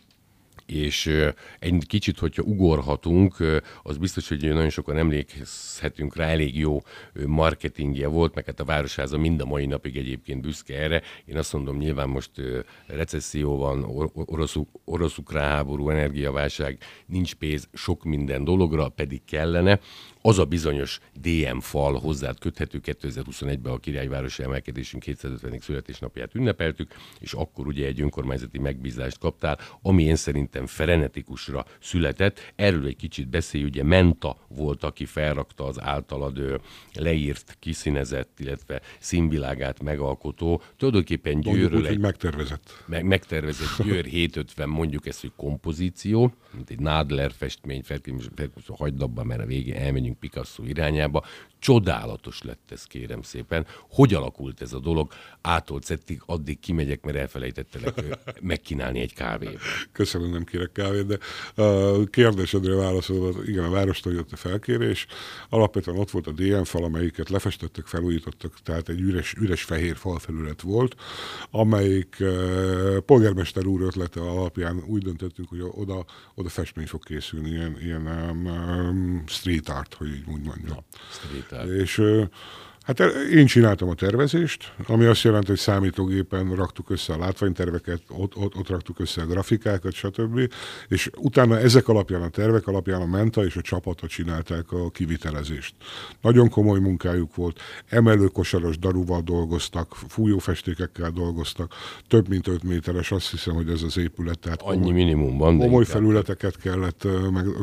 és 0.66 1.20
egy 1.58 1.84
kicsit, 1.86 2.18
hogyha 2.18 2.42
ugorhatunk, 2.42 3.36
az 3.82 3.96
biztos, 3.96 4.28
hogy 4.28 4.42
nagyon 4.42 4.70
sokan 4.70 4.96
emlékezhetünk 4.96 6.16
rá, 6.16 6.26
elég 6.26 6.58
jó 6.58 6.82
marketingje 7.26 8.06
volt, 8.06 8.34
meg 8.34 8.44
hát 8.44 8.60
a 8.60 8.64
Városháza 8.64 9.18
mind 9.18 9.40
a 9.40 9.44
mai 9.44 9.66
napig 9.66 9.96
egyébként 9.96 10.40
büszke 10.40 10.78
erre. 10.78 11.02
Én 11.24 11.36
azt 11.36 11.52
mondom, 11.52 11.76
nyilván 11.76 12.08
most 12.08 12.30
recesszió 12.86 13.56
van, 13.56 14.10
orosz-ukrán 14.84 15.48
háború, 15.48 15.90
energiaválság, 15.90 16.78
nincs 17.06 17.34
pénz 17.34 17.68
sok 17.72 18.04
minden 18.04 18.44
dologra, 18.44 18.88
pedig 18.88 19.20
kellene 19.24 19.80
az 20.22 20.38
a 20.38 20.44
bizonyos 20.44 21.00
DM 21.20 21.58
fal 21.58 21.98
hozzád 21.98 22.38
köthető 22.38 22.80
2021-ben 22.84 23.72
a 23.72 23.78
királyvárosi 23.78 24.42
emelkedésünk 24.42 25.02
250. 25.02 25.58
születésnapját 25.58 26.34
ünnepeltük, 26.34 26.94
és 27.20 27.32
akkor 27.32 27.66
ugye 27.66 27.86
egy 27.86 28.00
önkormányzati 28.00 28.58
megbízást 28.58 29.18
kaptál, 29.18 29.58
ami 29.82 30.02
én 30.02 30.16
szerintem 30.16 30.66
frenetikusra 30.66 31.64
született. 31.80 32.52
Erről 32.56 32.86
egy 32.86 32.96
kicsit 32.96 33.28
beszélj, 33.28 33.64
ugye 33.64 33.82
Menta 33.82 34.36
volt, 34.48 34.84
aki 34.84 35.04
felrakta 35.04 35.64
az 35.64 35.80
általad 35.80 36.60
leírt, 36.92 37.56
kiszínezett, 37.58 38.40
illetve 38.40 38.80
színvilágát 38.98 39.82
megalkotó, 39.82 40.62
tulajdonképpen 40.76 41.40
Győrről 41.40 41.86
egy... 41.86 41.98
megtervezett. 41.98 42.84
Meg, 42.86 43.04
megtervezett 43.04 43.84
Győr 43.84 44.04
750, 44.04 44.68
mondjuk 44.68 45.06
ezt, 45.06 45.20
hogy 45.20 45.32
kompozíció, 45.36 46.34
mint 46.54 46.70
egy 46.70 46.78
Nádler 46.78 47.32
festmény, 47.32 47.82
felkérem, 47.82 48.20
hagyd 48.66 49.02
abba, 49.02 49.24
mert 49.24 49.40
a 49.40 49.46
végén 49.46 49.74
elmenjünk 49.74 50.09
menjünk 50.10 50.18
Picasso 50.18 50.62
irányába. 50.64 51.22
Csodálatos 51.60 52.42
lett 52.42 52.70
ez, 52.70 52.84
kérem 52.84 53.22
szépen. 53.22 53.66
Hogy 53.88 54.14
alakult 54.14 54.62
ez 54.62 54.72
a 54.72 54.78
dolog? 54.78 55.12
Ától 55.40 55.82
szettig, 55.82 56.22
addig 56.26 56.60
kimegyek, 56.60 57.04
mert 57.04 57.16
elfelejtettelek 57.16 58.04
megkínálni 58.40 59.00
egy 59.00 59.14
kávét. 59.14 59.58
Köszönöm, 59.92 60.30
nem 60.30 60.44
kérek 60.44 60.72
kávét, 60.72 61.06
de 61.06 61.18
a 61.62 62.04
kérdésedre 62.04 62.74
válaszolva, 62.74 63.42
igen, 63.44 63.64
a 63.64 63.70
várostól 63.70 64.12
jött 64.12 64.32
a 64.32 64.36
felkérés. 64.36 65.06
Alapvetően 65.48 65.98
ott 65.98 66.10
volt 66.10 66.26
a 66.26 66.32
DM 66.32 66.62
fal, 66.62 66.84
amelyiket 66.84 67.28
lefestettek, 67.28 67.86
felújítottak, 67.86 68.54
tehát 68.62 68.88
egy 68.88 69.00
üres, 69.00 69.34
üres 69.40 69.62
fehér 69.62 69.96
falfelület 69.96 70.60
volt, 70.60 70.94
amelyik 71.50 72.16
uh, 72.20 72.96
polgármester 72.98 73.66
úr 73.66 73.80
ötlete 73.80 74.20
alapján 74.20 74.82
úgy 74.86 75.02
döntöttünk, 75.02 75.48
hogy 75.48 75.60
oda, 75.62 76.04
oda 76.34 76.48
festmény 76.48 76.86
fog 76.86 77.04
készülni, 77.04 77.50
ilyen, 77.50 77.76
ilyen 77.80 78.06
um, 78.06 79.24
street 79.26 79.68
art, 79.68 79.94
hogy 79.94 80.08
így 80.08 80.24
úgy 80.26 80.42
mondjam. 80.42 80.78
Ja, 81.50 81.64
és 81.64 82.00
Hát 82.82 83.00
én 83.32 83.46
csináltam 83.46 83.88
a 83.88 83.94
tervezést, 83.94 84.72
ami 84.86 85.04
azt 85.04 85.22
jelenti, 85.22 85.46
hogy 85.46 85.58
számítógépen 85.58 86.54
raktuk 86.54 86.90
össze 86.90 87.12
a 87.12 87.18
látványterveket, 87.18 88.02
ott, 88.08 88.36
ott, 88.36 88.56
ott 88.56 88.68
raktuk 88.68 89.00
össze 89.00 89.22
a 89.22 89.26
grafikákat, 89.26 89.92
stb. 89.92 90.52
És 90.88 91.10
utána 91.16 91.58
ezek 91.58 91.88
alapján 91.88 92.22
a 92.22 92.28
tervek 92.28 92.66
alapján 92.66 93.00
a 93.00 93.06
Menta 93.06 93.44
és 93.44 93.56
a 93.56 93.60
csapatot 93.60 94.10
csinálták 94.10 94.72
a 94.72 94.90
kivitelezést. 94.90 95.74
Nagyon 96.20 96.48
komoly 96.48 96.78
munkájuk 96.78 97.34
volt, 97.34 97.60
emelőkosaros 97.88 98.78
daruval 98.78 99.20
dolgoztak, 99.20 99.94
fújófestékekkel 100.08 101.10
dolgoztak, 101.10 101.74
több 102.08 102.28
mint 102.28 102.46
5 102.46 102.62
méteres, 102.62 103.12
azt 103.12 103.30
hiszem, 103.30 103.54
hogy 103.54 103.68
ez 103.68 103.82
az 103.82 103.98
épület. 103.98 104.38
Tehát 104.38 104.62
Annyi 104.62 104.76
komoly, 104.76 104.92
minimum 104.92 105.38
van. 105.38 105.58
Komoly 105.58 105.84
felületeket 105.84 106.56
kellett 106.56 107.06
meg, 107.32 107.46
ö, 107.46 107.54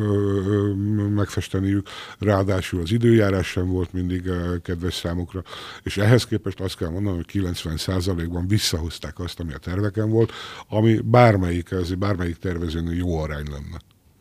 ö, 0.47 0.73
megfesteniük, 1.07 1.87
ráadásul 2.19 2.81
az 2.81 2.91
időjárás 2.91 3.47
sem 3.47 3.67
volt 3.67 3.93
mindig 3.93 4.31
kedves 4.63 4.93
számukra, 5.07 5.43
és 5.83 5.97
ehhez 5.97 6.25
képest 6.25 6.59
azt 6.59 6.77
kell 6.77 6.89
mondanom, 6.89 7.15
hogy 7.15 7.43
90%-ban 7.43 8.47
visszahozták 8.47 9.19
azt, 9.19 9.39
ami 9.39 9.53
a 9.53 9.57
terveken 9.57 10.09
volt, 10.09 10.31
ami 10.67 10.99
bármelyik, 11.03 11.71
ez 11.71 11.93
bármelyik 11.93 12.37
tervezőnő 12.37 12.93
jó 12.93 13.19
arány 13.19 13.47
lenne. 13.51 13.79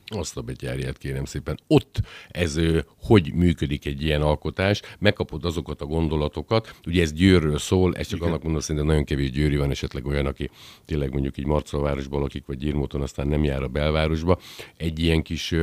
Azt 0.08 0.36
a 0.36 0.40
betyárját 0.40 0.98
kérem 0.98 1.24
szépen. 1.24 1.58
Ott 1.66 2.00
ez 2.28 2.60
hogy 2.98 3.32
működik 3.34 3.86
egy 3.86 4.02
ilyen 4.02 4.22
alkotás, 4.22 4.82
megkapod 4.98 5.44
azokat 5.44 5.80
a 5.80 5.86
gondolatokat, 5.86 6.74
ugye 6.86 7.02
ez 7.02 7.12
Győrről 7.12 7.58
szól, 7.58 7.94
ez 7.94 8.06
csak 8.06 8.18
Igen. 8.18 8.28
annak 8.28 8.42
mondom, 8.42 8.60
szerintem 8.60 8.86
nagyon 8.86 9.04
kevés 9.04 9.30
győri 9.30 9.56
van, 9.56 9.70
esetleg 9.70 10.06
olyan, 10.06 10.26
aki 10.26 10.50
tényleg 10.84 11.12
mondjuk 11.12 11.38
így 11.38 11.46
Marcalvárosban 11.46 12.20
lakik, 12.20 12.46
vagy 12.46 12.58
Gyirmóton, 12.58 13.02
aztán 13.02 13.28
nem 13.28 13.44
jár 13.44 13.62
a 13.62 13.68
belvárosba. 13.68 14.38
Egy 14.76 14.98
ilyen 14.98 15.22
kis 15.22 15.54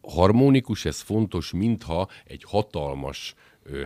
harmonikus, 0.00 0.84
ez 0.84 1.00
fontos, 1.00 1.52
mintha 1.52 2.08
egy 2.24 2.44
hatalmas 2.46 3.34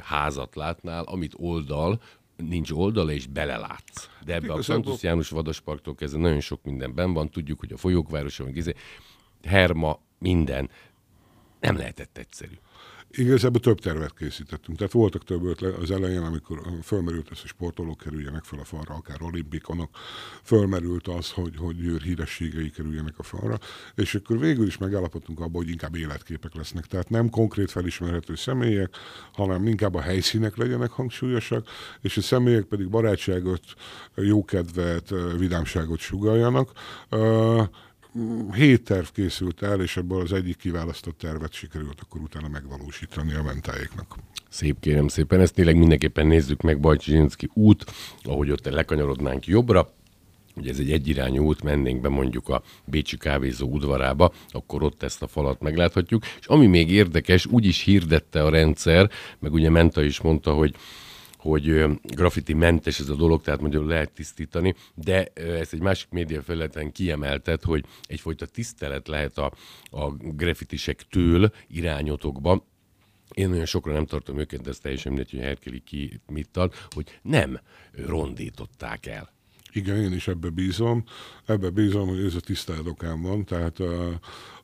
házat 0.03 0.55
látnál, 0.55 1.05
amit 1.05 1.35
oldal, 1.37 2.01
nincs 2.37 2.71
oldala, 2.71 3.13
és 3.13 3.27
belelátsz. 3.27 4.09
De 4.25 4.35
ebbe 4.35 4.53
a 4.53 4.63
Santos 4.63 5.03
János 5.03 5.29
Vadasparktól 5.29 5.95
kezdve 5.95 6.21
nagyon 6.21 6.41
sok 6.41 6.65
mindenben 6.65 7.13
van, 7.13 7.31
tudjuk, 7.31 7.61
hogy 7.61 7.73
a 7.73 7.77
folyókvárosa, 7.77 8.45
meg 8.45 8.57
izé, 8.57 8.75
Herma, 9.43 9.99
minden. 10.19 10.71
Nem 11.61 11.77
lehetett 11.77 12.19
egyszerű. 12.19 12.55
Igazából 13.13 13.61
több 13.61 13.81
tervet 13.81 14.15
készítettünk. 14.19 14.79
Tehát 14.79 14.93
voltak 14.93 15.25
több 15.25 15.45
ötlet 15.45 15.77
az 15.77 15.91
elején, 15.91 16.23
amikor 16.23 16.61
fölmerült 16.83 17.31
ez, 17.31 17.41
hogy 17.41 17.51
sportolók 17.51 17.99
kerüljenek 17.99 18.45
fel 18.45 18.59
a 18.59 18.65
falra, 18.65 18.95
akár 18.95 19.23
olimpikonok, 19.23 19.91
fölmerült 20.43 21.09
az, 21.09 21.31
hogy, 21.31 21.57
hogy 21.57 21.77
Győr 21.77 22.01
hírességei 22.01 22.71
kerüljenek 22.71 23.19
a 23.19 23.23
falra, 23.23 23.59
és 23.95 24.15
akkor 24.15 24.39
végül 24.39 24.67
is 24.67 24.79
megállapodtunk 24.79 25.41
abban, 25.41 25.63
hogy 25.63 25.69
inkább 25.69 25.95
életképek 25.95 26.55
lesznek. 26.55 26.87
Tehát 26.87 27.09
nem 27.09 27.31
konkrét 27.31 27.71
felismerhető 27.71 28.35
személyek, 28.35 28.95
hanem 29.33 29.67
inkább 29.67 29.95
a 29.95 30.01
helyszínek 30.01 30.57
legyenek 30.57 30.91
hangsúlyosak, 30.91 31.69
és 32.01 32.17
a 32.17 32.21
személyek 32.21 32.65
pedig 32.65 32.89
barátságot, 32.89 33.65
jókedvet, 34.15 35.15
vidámságot 35.39 35.99
sugaljanak 35.99 36.73
hét 38.53 38.85
terv 38.85 39.07
készült 39.07 39.63
el, 39.63 39.81
és 39.81 39.97
ebből 39.97 40.21
az 40.21 40.33
egyik 40.33 40.57
kiválasztott 40.57 41.19
tervet 41.19 41.53
sikerült 41.53 42.01
akkor 42.01 42.21
utána 42.21 42.49
megvalósítani 42.49 43.35
a 43.35 43.43
mentáéknak. 43.43 44.15
Szép 44.49 44.81
kérem 44.81 45.09
szépen, 45.09 45.41
ezt 45.41 45.55
tényleg 45.55 45.77
mindenképpen 45.77 46.27
nézzük 46.27 46.61
meg 46.61 46.81
Bajcsinszki 46.81 47.51
út, 47.55 47.85
ahogy 48.23 48.51
ott 48.51 48.69
lekanyarodnánk 48.69 49.47
jobbra, 49.47 49.93
ugye 50.57 50.71
ez 50.71 50.79
egy 50.79 50.93
egyirányú 50.93 51.45
út, 51.45 51.63
mennénk 51.63 52.01
be 52.01 52.09
mondjuk 52.09 52.49
a 52.49 52.63
Bécsi 52.85 53.17
kávézó 53.17 53.69
udvarába, 53.69 54.33
akkor 54.49 54.83
ott 54.83 55.03
ezt 55.03 55.23
a 55.23 55.27
falat 55.27 55.61
megláthatjuk. 55.61 56.25
És 56.41 56.47
ami 56.47 56.67
még 56.67 56.91
érdekes, 56.91 57.47
úgy 57.47 57.65
is 57.65 57.83
hirdette 57.83 58.45
a 58.45 58.51
rendszer, 58.51 59.11
meg 59.39 59.53
ugye 59.53 59.71
Menta 59.71 60.03
is 60.03 60.21
mondta, 60.21 60.53
hogy 60.53 60.75
hogy 61.41 61.85
graffiti 62.03 62.53
mentes 62.53 63.01
ez 63.01 63.09
a 63.09 63.15
dolog, 63.15 63.43
tehát 63.43 63.61
mondjuk 63.61 63.89
lehet 63.89 64.13
tisztítani, 64.13 64.75
de 64.95 65.25
ezt 65.35 65.73
egy 65.73 65.81
másik 65.81 66.11
média 66.11 66.43
felületen 66.43 66.93
kiemeltet, 66.93 67.65
hogy 67.65 67.85
egyfajta 68.03 68.47
tisztelet 68.47 69.09
lehet 69.09 69.39
a, 69.39 69.53
a 69.91 70.11
graffitisektől 70.11 71.53
irányotokba, 71.69 72.69
én 73.35 73.49
nagyon 73.49 73.65
sokra 73.65 73.93
nem 73.93 74.07
tartom 74.07 74.39
őket, 74.39 74.61
de 74.61 74.71
ez 74.71 74.79
teljesen 74.79 75.13
mindegy, 75.13 75.31
hogy 75.31 75.41
Herkeli 75.41 75.81
ki 75.81 76.21
mit 76.27 76.49
tart, 76.49 76.89
hogy 76.91 77.19
nem 77.23 77.61
rondították 77.93 79.07
el. 79.07 79.33
Igen, 79.73 79.97
én 79.97 80.13
is 80.13 80.29
ebbe 80.29 80.49
bízom. 80.49 81.05
Ebbe 81.45 81.71
bízom, 81.71 82.09
hogy 82.09 82.25
ez 82.25 82.35
a 82.35 82.41
tiszteletokán 82.41 83.23
van. 83.23 83.45
Tehát 83.45 83.79
uh, 83.79 84.15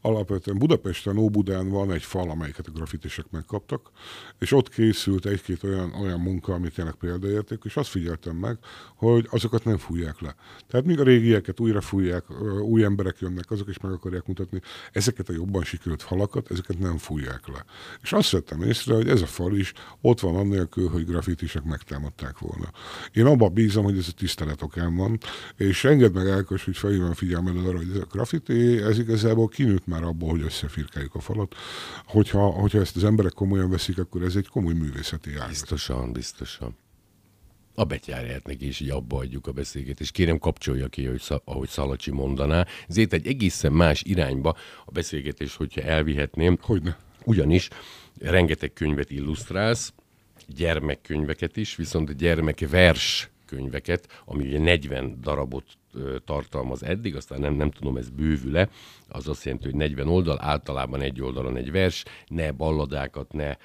alapvetően 0.00 0.58
Budapesten, 0.58 1.16
Óbudán 1.16 1.68
van 1.68 1.92
egy 1.92 2.02
fal, 2.02 2.30
amelyiket 2.30 2.66
a 2.66 2.70
grafitisek 2.70 3.26
megkaptak, 3.30 3.90
és 4.38 4.52
ott 4.52 4.68
készült 4.68 5.26
egy-két 5.26 5.62
olyan, 5.62 5.92
olyan 6.00 6.20
munka, 6.20 6.52
amit 6.52 6.74
tényleg 6.74 6.94
példaérték, 6.94 7.58
és 7.64 7.76
azt 7.76 7.88
figyeltem 7.88 8.36
meg, 8.36 8.58
hogy 8.94 9.28
azokat 9.30 9.64
nem 9.64 9.76
fújják 9.76 10.20
le. 10.20 10.34
Tehát 10.68 10.86
míg 10.86 11.00
a 11.00 11.02
régieket 11.02 11.60
újra 11.60 11.80
fújják, 11.80 12.24
új 12.62 12.84
emberek 12.84 13.16
jönnek, 13.20 13.50
azok 13.50 13.68
is 13.68 13.78
meg 13.78 13.92
akarják 13.92 14.26
mutatni, 14.26 14.60
ezeket 14.92 15.28
a 15.28 15.32
jobban 15.32 15.62
sikerült 15.62 16.02
falakat, 16.02 16.50
ezeket 16.50 16.78
nem 16.78 16.98
fújják 16.98 17.46
le. 17.46 17.64
És 18.02 18.12
azt 18.12 18.30
vettem 18.30 18.62
észre, 18.62 18.94
hogy 18.94 19.08
ez 19.08 19.22
a 19.22 19.26
fal 19.26 19.56
is 19.56 19.72
ott 20.00 20.20
van 20.20 20.36
annélkül, 20.36 20.88
hogy 20.88 21.06
grafitisek 21.06 21.64
megtámadták 21.64 22.38
volna. 22.38 22.70
Én 23.12 23.26
abban 23.26 23.52
bízom, 23.52 23.84
hogy 23.84 23.98
ez 23.98 24.08
a 24.08 24.12
tisztelet 24.12 24.62
okán 24.62 24.96
van, 24.96 25.18
és 25.56 25.84
engedd 25.84 26.12
meg 26.12 26.28
Ákos, 26.28 26.64
hogy 26.64 26.76
felhívom 26.76 27.12
figyelmed 27.12 27.66
arra, 27.66 27.76
hogy 27.76 27.90
ez 27.90 28.00
a 28.00 28.06
graffiti, 28.10 28.82
ez 28.82 28.98
igazából 28.98 29.48
kinőtt 29.48 29.85
már 29.86 30.02
abból, 30.02 30.30
hogy 30.30 30.42
összefirkáljuk 30.42 31.14
a 31.14 31.20
falat. 31.20 31.54
Hogyha, 32.06 32.46
hogyha 32.46 32.80
ezt 32.80 32.96
az 32.96 33.04
emberek 33.04 33.32
komolyan 33.32 33.70
veszik, 33.70 33.98
akkor 33.98 34.22
ez 34.22 34.36
egy 34.36 34.48
komoly 34.48 34.74
művészeti 34.74 35.34
ág. 35.34 35.48
Biztosan, 35.48 36.12
biztosan. 36.12 36.76
A 37.74 37.84
betyárját 37.84 38.46
neki 38.46 38.66
is 38.66 38.80
így 38.80 38.90
abba 38.90 39.16
adjuk 39.16 39.46
a 39.46 39.52
beszélget, 39.52 40.00
és 40.00 40.10
kérem 40.10 40.38
kapcsolja 40.38 40.88
ki, 40.88 41.04
hogy, 41.04 41.22
ahogy 41.44 41.68
Szalacsi 41.68 42.10
mondaná. 42.10 42.66
Ezért 42.88 43.12
egy 43.12 43.26
egészen 43.26 43.72
más 43.72 44.02
irányba 44.02 44.56
a 44.84 44.90
beszélgetés, 44.90 45.56
hogyha 45.56 45.80
elvihetném. 45.80 46.58
Hogyne. 46.60 46.96
Ugyanis 47.24 47.68
rengeteg 48.20 48.72
könyvet 48.72 49.10
illusztrálsz, 49.10 49.92
gyermekkönyveket 50.46 51.56
is, 51.56 51.76
viszont 51.76 52.16
gyermekvers 52.16 53.30
könyveket, 53.46 54.22
ami 54.24 54.46
ugye 54.46 54.58
40 54.58 55.20
darabot 55.20 55.64
tartalmaz 56.24 56.82
eddig, 56.82 57.16
aztán 57.16 57.40
nem, 57.40 57.54
nem 57.54 57.70
tudom, 57.70 57.96
ez 57.96 58.10
bővül-e, 58.10 58.68
az 59.08 59.28
azt 59.28 59.44
jelenti, 59.44 59.66
hogy 59.66 59.76
40 59.76 60.08
oldal, 60.08 60.38
általában 60.40 61.00
egy 61.00 61.22
oldalon 61.22 61.56
egy 61.56 61.70
vers, 61.70 62.04
ne 62.26 62.50
balladákat, 62.52 63.32
ne 63.32 63.56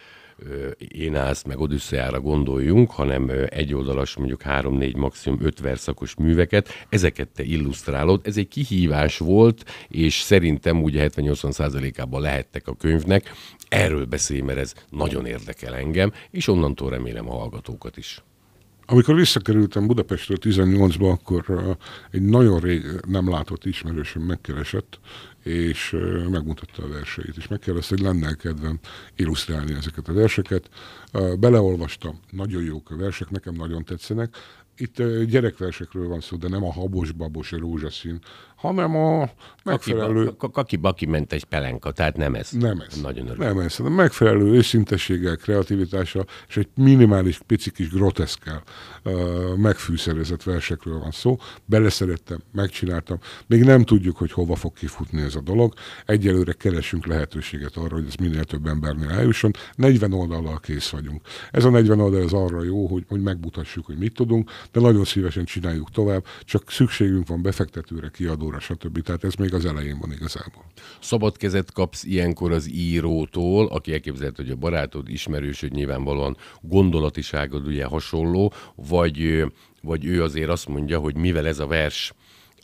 én 0.78 1.16
állsz 1.16 1.44
meg 1.44 1.60
Odüsszeára 1.60 2.20
gondoljunk, 2.20 2.92
hanem 2.92 3.32
egyoldalas, 3.50 4.16
mondjuk 4.16 4.42
három-négy, 4.42 4.96
maximum 4.96 5.40
öt 5.42 5.60
verszakos 5.60 6.16
műveket, 6.16 6.70
ezeket 6.90 7.28
te 7.28 7.44
illusztrálod. 7.44 8.22
Ez 8.24 8.38
egy 8.38 8.48
kihívás 8.48 9.18
volt, 9.18 9.66
és 9.88 10.20
szerintem 10.20 10.84
ugye 10.84 11.10
70-80 11.10 11.52
százalékában 11.52 12.22
lehettek 12.22 12.68
a 12.68 12.76
könyvnek. 12.76 13.32
Erről 13.70 14.06
beszélj, 14.06 14.42
mert 14.42 14.60
ez 14.60 14.74
nagyon 14.90 15.26
érdekel 15.26 15.76
engem, 15.76 16.14
és 16.32 16.48
onnantól 16.48 16.90
remélem 16.90 17.30
a 17.30 17.38
hallgatókat 17.38 17.98
is. 17.98 18.22
Amikor 18.92 19.16
visszakerültem 19.16 19.88
Budapestről 19.88 20.38
18-ba, 20.42 21.12
akkor 21.12 21.78
egy 22.12 22.22
nagyon 22.22 22.60
rég 22.60 22.86
nem 23.08 23.30
látott 23.30 23.66
ismerősöm 23.66 24.24
megkeresett, 24.24 25.00
és 25.44 25.98
megmutatta 26.30 26.84
a 26.84 26.88
verseit, 26.88 27.38
és 27.38 27.48
megkérdezte, 27.48 27.96
hogy 27.96 28.04
lenne 28.04 28.34
kedvem 28.34 28.80
illusztrálni 29.16 29.74
ezeket 29.74 30.08
a 30.08 30.14
verseket. 30.14 30.70
Beleolvastam, 31.40 32.20
nagyon 32.32 32.64
jók 32.64 32.92
a 32.92 32.96
versek, 32.96 33.30
nekem 33.30 33.54
nagyon 33.54 33.84
tetszenek. 33.84 34.36
Itt 34.78 35.04
gyerekversekről 35.24 36.08
van 36.08 36.22
szó, 36.22 36.38
de 36.38 36.48
nem 36.48 36.64
a 36.64 36.72
habos-babos 36.72 37.52
rózsaszín, 37.52 38.20
hanem 38.62 38.96
a 38.96 39.30
megfelelő... 39.64 40.34
Kaki-baki 40.52 41.06
ment 41.06 41.34
egy 41.34 41.44
pelenka, 41.44 41.92
tehát 41.92 42.18
nem 42.18 42.36
ez. 42.36 42.52
Nem 42.52 42.84
ez. 42.88 43.02
Nagyon 43.02 43.28
örülök. 43.28 43.48
Nem 43.48 43.60
ez, 43.60 43.76
hanem 43.76 43.94
megfelelő 43.94 44.46
őszintességgel, 44.46 45.36
kreativitással, 45.36 46.26
és 46.48 46.58
egy 46.58 46.68
minimális, 46.76 47.40
pici 47.48 47.72
kis 47.72 47.90
groteszkel 47.90 48.64
uh, 49.04 49.56
megfűszerezett 49.56 50.44
versekről 50.44 51.00
van 51.00 51.12
szó. 51.12 51.38
Beleszerettem, 51.66 52.40
megcsináltam. 52.52 53.18
Még 53.48 53.64
nem 53.64 53.84
tudjuk, 53.84 54.18
hogy 54.18 54.32
hova 54.32 54.56
fog 54.56 54.74
kifutni 54.74 55.22
ez 55.22 55.36
a 55.36 55.42
dolog. 55.42 55.74
Egyelőre 56.06 56.54
keresünk 56.54 57.06
lehetőséget 57.06 57.76
arra, 57.76 57.96
hogy 57.96 58.06
ez 58.08 58.16
minél 58.16 58.44
több 58.44 58.66
embernél 58.66 59.10
eljusson. 59.10 59.52
40 59.76 60.14
oldallal 60.14 60.60
kész 60.60 60.90
vagyunk. 60.90 61.22
Ez 61.52 61.64
a 61.64 61.70
40 61.70 62.00
oldal 62.00 62.22
az 62.22 62.34
arra 62.34 62.64
jó, 62.64 62.88
hogy, 62.88 63.04
hogy 63.08 63.22
megmutassuk, 63.22 63.86
hogy 63.86 63.98
mit 63.98 64.14
tudunk, 64.14 64.52
de 64.72 64.80
nagyon 64.80 65.06
szívesen 65.06 65.46
csináljuk 65.46 65.90
tovább, 65.90 66.26
csak 66.44 66.72
szükségünk 66.72 67.28
van 67.28 67.42
befektetőre, 67.42 68.10
kiadó 68.10 68.51
íróra, 68.52 68.60
stb. 68.60 69.02
Tehát 69.02 69.24
ez 69.24 69.34
még 69.34 69.54
az 69.54 69.66
elején 69.66 69.98
van 70.00 70.12
igazából. 70.12 70.66
Szabad 71.00 71.38
kezet 71.38 71.72
kapsz 71.72 72.04
ilyenkor 72.04 72.52
az 72.52 72.70
írótól, 72.70 73.68
aki 73.68 73.94
elképzelhet, 73.94 74.36
hogy 74.36 74.50
a 74.50 74.56
barátod, 74.56 75.10
ismerősöd 75.10 75.72
nyilvánvalóan 75.72 76.38
gondolatiságod 76.62 77.68
ugye 77.68 77.86
hasonló, 77.86 78.54
vagy, 78.76 79.46
vagy 79.82 80.06
ő 80.06 80.24
azért 80.24 80.50
azt 80.50 80.68
mondja, 80.68 81.00
hogy 81.00 81.16
mivel 81.16 81.48
ez 81.48 81.60
a 81.60 81.68
vers 81.68 82.14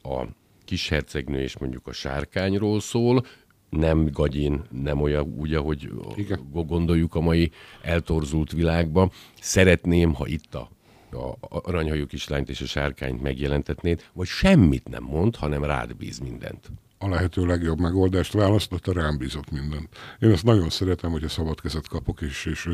a 0.04 0.24
kishercegnő 0.66 1.42
és 1.42 1.58
mondjuk 1.58 1.88
a 1.88 1.92
sárkányról 1.92 2.80
szól, 2.80 3.26
nem 3.70 4.06
gagyin, 4.12 4.62
nem 4.72 5.02
olyan 5.02 5.34
úgy, 5.38 5.54
ahogy 5.54 5.90
Igen. 6.16 6.40
gondoljuk 6.52 7.16
a 7.16 7.20
mai 7.20 7.52
eltorzult 7.82 8.52
világban. 8.52 9.12
Szeretném, 9.42 10.14
ha 10.14 10.28
itt 10.28 10.56
a 10.56 10.70
a 11.18 11.38
aranyhajú 11.50 12.06
kislányt 12.06 12.50
és 12.50 12.62
a 12.62 12.66
sárkányt 12.66 13.22
megjelentetnéd, 13.22 14.04
vagy 14.14 14.28
semmit 14.28 14.88
nem 14.90 15.04
mond, 15.04 15.36
hanem 15.36 15.64
rád 15.64 15.96
bíz 15.96 16.20
mindent? 16.20 16.72
a 17.00 17.10
lehető 17.10 17.46
legjobb 17.46 17.80
megoldást 17.80 18.34
választotta, 18.34 18.94
rám 18.94 19.18
bízott 19.18 19.52
mindent. 19.52 19.96
Én 20.20 20.32
ezt 20.32 20.44
nagyon 20.44 20.70
szeretem, 20.70 21.12
hogy 21.12 21.24
a 21.24 21.30
szabad 21.30 21.62
kezet 21.62 21.88
kapok, 21.88 22.22
és, 22.22 22.46
és 22.46 22.70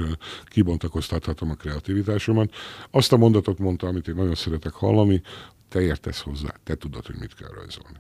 kibontakoztathatom 0.46 1.50
a 1.50 1.54
kreativitásomat. 1.54 2.54
Azt 2.92 3.14
a 3.14 3.18
mondatot 3.18 3.60
mondta, 3.60 3.88
amit 3.88 4.08
én 4.08 4.16
nagyon 4.16 4.36
szeretek 4.36 4.74
hallani, 4.74 5.22
te 5.70 5.82
értesz 5.82 6.22
hozzá, 6.22 6.54
te 6.64 6.76
tudod, 6.76 7.06
hogy 7.06 7.16
mit 7.20 7.36
kell 7.36 7.50
rajzolni. 7.50 7.98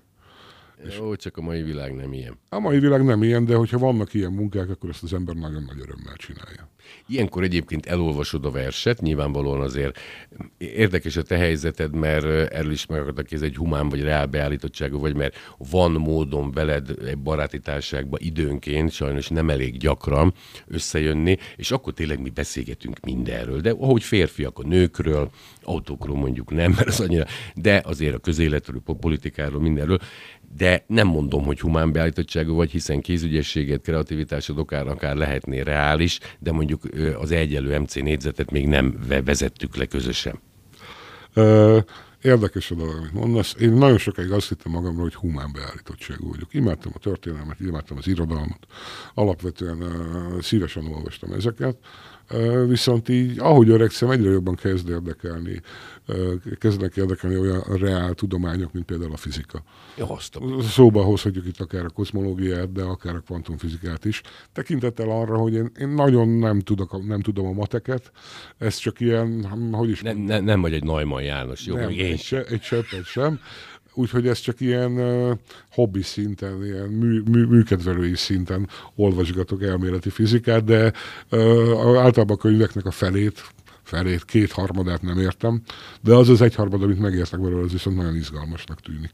Jó, 0.98 1.16
csak 1.16 1.38
a 1.38 1.42
mai 1.42 1.62
világ 1.62 1.96
nem 1.96 2.14
ilyen. 2.14 2.40
A 2.50 2.60
mai 2.60 2.80
világ 2.80 3.04
nem 3.04 3.24
ilyen, 3.24 3.46
de 3.46 3.56
hogyha 3.56 3.78
vannak 3.78 4.14
ilyen 4.14 4.32
munkák, 4.32 4.70
akkor 4.70 4.90
ezt 4.90 5.04
az 5.04 5.14
ember 5.14 5.36
nagyon 5.36 5.64
nagy 5.64 5.80
örömmel 5.80 6.16
csinálja. 6.16 6.70
Ilyenkor 7.08 7.44
egyébként 7.44 7.86
elolvasod 7.86 8.46
a 8.46 8.52
verset, 8.52 9.02
nyilvánvalóan 9.02 9.62
azért 9.62 10.00
érdekes 10.58 11.18
a 11.18 11.22
te 11.22 11.38
helyzeted, 11.38 11.96
mert 11.96 12.52
erről 12.54 12.72
is 12.72 12.86
megadtak, 12.86 13.32
ez 13.32 13.42
egy 13.42 13.56
humán 13.56 13.90
vagy 13.90 14.02
reál 14.02 14.26
beállítottságú 14.26 15.00
vagy, 15.00 15.16
mert 15.16 15.36
van 15.58 15.92
módon 15.92 16.52
veled 16.52 16.90
egy 17.06 17.18
baráti 17.18 17.60
társaságban 17.60 18.20
időnként, 18.24 18.92
sajnos 18.92 19.28
nem 19.28 19.50
elég 19.50 19.78
gyakran 19.78 20.34
összejönni, 20.68 21.38
és 21.56 21.72
akkor 21.72 21.94
tényleg 21.94 22.22
mi 22.22 22.30
beszélgetünk 22.30 23.00
mindenről, 23.00 23.60
de 23.60 23.72
ahogy 23.72 24.04
férfiak 24.04 24.60
a 24.60 24.68
nőkről, 24.68 25.30
autókról 25.62 26.18
mondjuk 26.18 26.52
nem, 26.52 26.72
mert 26.72 26.88
az 26.88 27.00
annyira, 27.00 27.26
de 27.56 27.82
azért 27.86 28.16
a 28.16 28.20
közéletről, 28.20 28.82
politikáról, 29.00 29.62
mindenről, 29.62 30.00
de 30.58 30.84
nem 30.88 31.08
mondom, 31.08 31.44
hogy 31.44 31.60
humán 31.60 31.92
beállítottságú 31.92 32.56
vagy, 32.56 32.72
hiszen 32.72 33.02
kézügyességet, 33.02 33.82
kreativitásod 33.82 34.58
akár, 34.58 34.88
akár 34.88 35.16
lehetné 35.16 35.60
reális, 35.60 36.20
de 36.40 36.52
mondjuk 36.52 36.82
az 37.20 37.32
egyelő 37.32 37.80
MC 37.80 37.96
négyzetet 37.96 38.52
még 38.52 38.68
nem 38.68 39.00
vezettük 39.24 39.76
le 39.76 39.86
közösen. 39.86 40.40
Érdekes 42.24 42.72
a 42.72 42.76
dolog, 42.76 42.96
amit 42.98 43.14
mondasz. 43.14 43.56
Én 43.60 43.72
nagyon 43.74 43.98
sokáig 43.98 44.32
azt 44.32 44.50
hittem 44.50 44.72
magamról, 44.72 45.04
hogy 45.04 45.16
humán 45.16 45.52
beállítottságú 45.54 46.30
vagyok. 46.30 46.54
Imádtam 46.54 46.92
a 46.96 47.00
történelmet, 47.00 47.60
imádtam 47.60 47.98
az 47.98 48.08
irodalmat. 48.08 48.60
Alapvetően 49.14 49.82
uh, 49.82 50.42
szívesen 50.42 50.88
olvastam 50.88 51.32
ezeket. 51.34 51.78
Viszont 52.68 53.10
így, 53.10 53.40
ahogy 53.40 53.70
öregszem, 53.70 54.10
egyre 54.10 54.30
jobban 54.30 54.56
kezd 54.56 54.90
érdekelni 54.90 55.62
kezdenek 56.60 56.96
érdekelni 56.96 57.38
olyan 57.38 57.64
reál 57.80 58.14
tudományok, 58.14 58.74
mint 58.74 58.86
például 58.86 59.12
a 59.12 59.18
fizika. 59.18 59.64
Jasztom. 59.98 60.62
Szóba 60.62 61.04
hozhatjuk 61.04 61.46
itt 61.46 61.60
akár 61.60 61.86
a 61.86 61.90
kozmológiát, 61.90 62.72
de 62.72 62.84
akár 62.84 63.16
a 63.16 63.20
kvantumfizikát 63.20 64.06
is. 64.06 64.22
Tekintettel 64.54 65.10
arra, 65.10 65.38
hogy 65.38 65.54
én, 65.54 65.72
én 65.80 65.88
nagyon 65.88 66.28
nem, 66.28 66.60
tudok, 66.60 67.06
nem 67.08 67.22
tudom 67.22 67.46
a 67.46 67.52
mateket, 67.52 68.12
ez 68.58 68.76
csak 68.76 69.00
ilyen, 69.00 69.46
hogy 69.72 69.90
is... 69.90 70.02
Ne, 70.02 70.14
ne, 70.14 70.40
nem 70.40 70.62
vagy 70.62 70.74
egy 70.74 70.84
Neumann 70.84 71.24
János, 71.24 71.66
jó, 71.66 71.76
nem, 71.76 71.90
én 71.90 72.12
egy, 72.12 72.22
se, 72.22 72.44
egy 72.44 72.62
seppet 72.62 73.06
sem. 73.06 73.40
Úgyhogy 73.94 74.28
ez 74.28 74.40
csak 74.40 74.60
ilyen 74.60 74.92
uh, 74.92 75.38
hobbi 75.72 76.02
szinten, 76.02 76.64
ilyen 76.64 76.90
mű, 76.90 77.22
mű, 77.32 77.46
műkedvelői 77.46 78.16
szinten 78.16 78.70
olvasgatok 78.96 79.64
elméleti 79.64 80.10
fizikát, 80.10 80.64
de 80.64 80.94
uh, 81.32 82.00
általában 82.00 82.36
a 82.36 82.42
könyveknek 82.42 82.86
a 82.86 82.92
felét, 82.92 83.44
felét, 83.84 84.26
kétharmadát 84.26 85.02
nem 85.02 85.20
értem, 85.20 85.62
de 86.02 86.14
az 86.14 86.30
az 86.30 86.42
egyharmad, 86.42 86.84
amit 86.84 87.00
megértek 87.00 87.40
belőle, 87.40 87.64
az 87.64 87.72
viszont 87.72 87.96
nagyon 87.96 88.16
izgalmasnak 88.16 88.80
tűnik. 88.82 89.12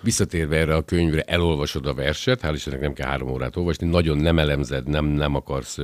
Visszatérve 0.00 0.56
erre 0.56 0.74
a 0.74 0.82
könyvre, 0.82 1.22
elolvasod 1.22 1.86
a 1.86 1.94
verset, 1.94 2.40
hál' 2.42 2.52
Istennek 2.54 2.80
nem 2.80 2.92
kell 2.92 3.06
három 3.06 3.30
órát 3.30 3.56
olvasni, 3.56 3.88
nagyon 3.88 4.16
nem 4.16 4.38
elemzed, 4.38 4.88
nem, 4.88 5.04
nem 5.04 5.34
akarsz, 5.34 5.78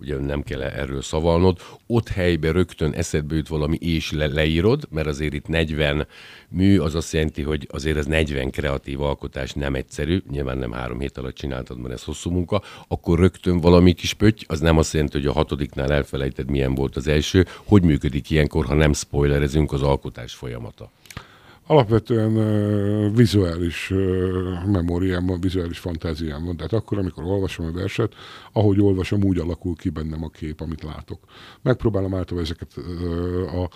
ugye 0.00 0.18
nem 0.18 0.42
kell 0.42 0.62
erről 0.62 1.02
szavalnod, 1.02 1.58
ott 1.86 2.08
helyben 2.08 2.52
rögtön 2.52 2.92
eszedbe 2.92 3.34
jut 3.34 3.48
valami, 3.48 3.76
és 3.76 4.12
le, 4.12 4.26
leírod, 4.26 4.82
mert 4.90 5.06
azért 5.06 5.32
itt 5.32 5.46
40 5.46 6.06
mű, 6.48 6.78
az 6.78 6.94
azt 6.94 7.12
jelenti, 7.12 7.42
hogy 7.42 7.68
azért 7.70 7.96
ez 7.96 8.06
40 8.06 8.50
kreatív 8.50 9.00
alkotás 9.00 9.52
nem 9.52 9.74
egyszerű, 9.74 10.22
nyilván 10.30 10.58
nem 10.58 10.72
három 10.72 11.00
hét 11.00 11.18
alatt 11.18 11.34
csináltad, 11.34 11.78
mert 11.78 11.94
ez 11.94 12.04
hosszú 12.04 12.30
munka, 12.30 12.62
akkor 12.88 13.18
rögtön 13.18 13.60
valami 13.60 13.92
kis 13.92 14.14
pötty, 14.14 14.44
az 14.46 14.60
nem 14.60 14.78
azt 14.78 14.92
jelenti, 14.92 15.16
hogy 15.16 15.26
a 15.26 15.32
hatodiknál 15.32 15.92
elfelejted, 15.92 16.50
milyen 16.50 16.74
volt 16.74 16.96
az 16.96 17.06
első. 17.06 17.46
Hogy 17.64 17.82
működik 17.82 18.30
ilyenkor, 18.30 18.64
ha 18.64 18.74
nem 18.74 18.92
spoilerezünk 18.92 19.72
az 19.72 19.82
alkotás 19.82 20.34
folyamata? 20.34 20.90
Alapvetően 21.70 22.36
uh, 22.36 23.16
vizuális 23.16 23.90
uh, 23.90 24.64
memóriámban, 24.66 25.40
vizuális 25.40 25.78
fantáziámban. 25.78 26.56
Tehát 26.56 26.72
akkor, 26.72 26.98
amikor 26.98 27.24
olvasom 27.24 27.66
a 27.66 27.72
verset, 27.72 28.14
ahogy 28.52 28.80
olvasom, 28.80 29.22
úgy 29.22 29.38
alakul 29.38 29.74
ki 29.76 29.88
bennem 29.88 30.24
a 30.24 30.28
kép, 30.28 30.60
amit 30.60 30.82
látok. 30.82 31.18
Megpróbálom 31.62 32.14
általában 32.14 32.44
ezeket 32.44 32.76
uh, 32.76 33.62
a 33.62 33.68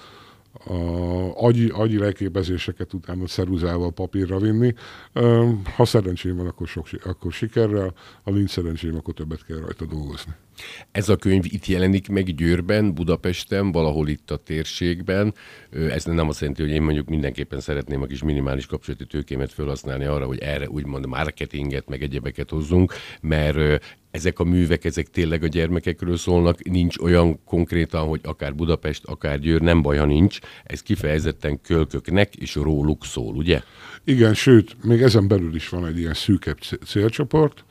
a 0.65 1.45
agyi, 1.47 1.69
agyi 1.69 1.99
leképezéseket 1.99 2.93
utána 2.93 3.27
szeruzával 3.27 3.93
papírra 3.93 4.39
vinni. 4.39 4.75
Ha 5.77 5.85
szerencsém 5.85 6.37
van, 6.37 6.47
akkor, 6.47 6.67
sok, 6.67 6.87
akkor 7.05 7.33
sikerrel, 7.33 7.95
ha 8.23 8.31
nincs 8.31 8.51
szerencsém, 8.51 8.97
akkor 8.97 9.15
többet 9.15 9.45
kell 9.45 9.59
rajta 9.59 9.85
dolgozni. 9.85 10.33
Ez 10.93 11.09
a 11.09 11.17
könyv 11.17 11.45
itt 11.45 11.67
jelenik 11.67 12.09
meg 12.09 12.35
Győrben, 12.35 12.95
Budapesten, 12.95 13.73
valahol 13.73 14.09
itt 14.09 14.31
a 14.31 14.37
térségben. 14.37 15.35
Ez 15.71 16.05
nem 16.05 16.29
azt 16.29 16.41
jelenti, 16.41 16.63
hogy 16.63 16.71
én 16.71 16.83
mondjuk 16.83 17.09
mindenképpen 17.09 17.61
szeretném 17.61 18.03
a 18.03 18.07
kis 18.07 18.23
minimális 18.23 18.67
kapcsolati 18.67 19.07
tőkémet 19.07 19.53
felhasználni 19.53 20.05
arra, 20.05 20.27
hogy 20.27 20.39
erre 20.39 20.69
úgymond 20.69 21.07
marketinget, 21.07 21.89
meg 21.89 22.03
egyebeket 22.03 22.51
hozzunk, 22.51 22.93
mert 23.21 23.83
ezek 24.13 24.39
a 24.39 24.45
művek, 24.45 24.85
ezek 24.85 25.07
tényleg 25.07 25.43
a 25.43 25.47
gyermekekről 25.47 26.17
szólnak, 26.17 26.63
nincs 26.63 26.99
olyan 26.99 27.45
konkrétan, 27.45 28.09
hogy 28.09 28.21
akár 28.23 28.55
Budapest, 28.55 29.05
akár 29.05 29.39
Győr, 29.39 29.61
nem 29.61 29.83
baj, 29.83 29.97
ha 29.97 30.05
nincs, 30.05 30.39
ez 30.65 30.83
kifejezetten 30.83 31.61
kölköknek 31.61 32.37
és 32.37 32.55
róluk 32.55 33.05
szól, 33.05 33.35
ugye? 33.35 33.63
Igen, 34.05 34.35
sőt, 34.35 34.85
még 34.85 35.03
ezen 35.03 35.29
belül 35.29 35.55
is 35.55 35.69
van 35.69 35.87
egy 35.87 35.99
ilyen 35.99 36.15
szűkebb 36.15 36.59
célcsoport, 36.87 37.65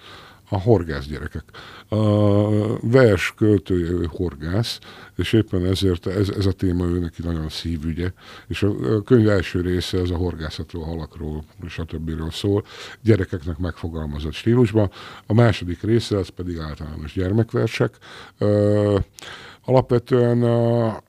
a 0.54 0.60
horgász 0.60 1.06
gyerekek. 1.06 1.44
A 1.88 2.80
vers 2.82 3.34
költője 3.38 3.90
ő 3.90 4.08
horgász, 4.10 4.80
és 5.16 5.34
éppen 5.34 5.66
ezért 5.66 6.08
ez, 6.08 6.30
ez 6.30 6.46
a 6.46 6.52
téma 6.52 6.86
ő 6.86 7.00
neki 7.00 7.22
nagyon 7.22 7.50
szívügye, 7.50 8.12
és 8.48 8.64
a 8.64 9.02
könyv 9.04 9.30
első 9.30 9.62
része 9.62 10.00
az 10.00 10.12
a 10.12 10.16
horgászatról, 10.16 10.84
halakról, 10.84 11.44
stb. 11.68 12.32
szól, 12.32 12.66
gyerekeknek 13.02 13.58
megfogalmazott 13.58 14.34
stílusban. 14.34 14.92
A 15.26 15.34
második 15.34 15.82
része 15.82 16.18
az 16.18 16.28
pedig 16.28 16.58
általános 16.58 17.14
gyermekversek. 17.14 17.98
Alapvetően 19.66 20.44
a 20.44 21.04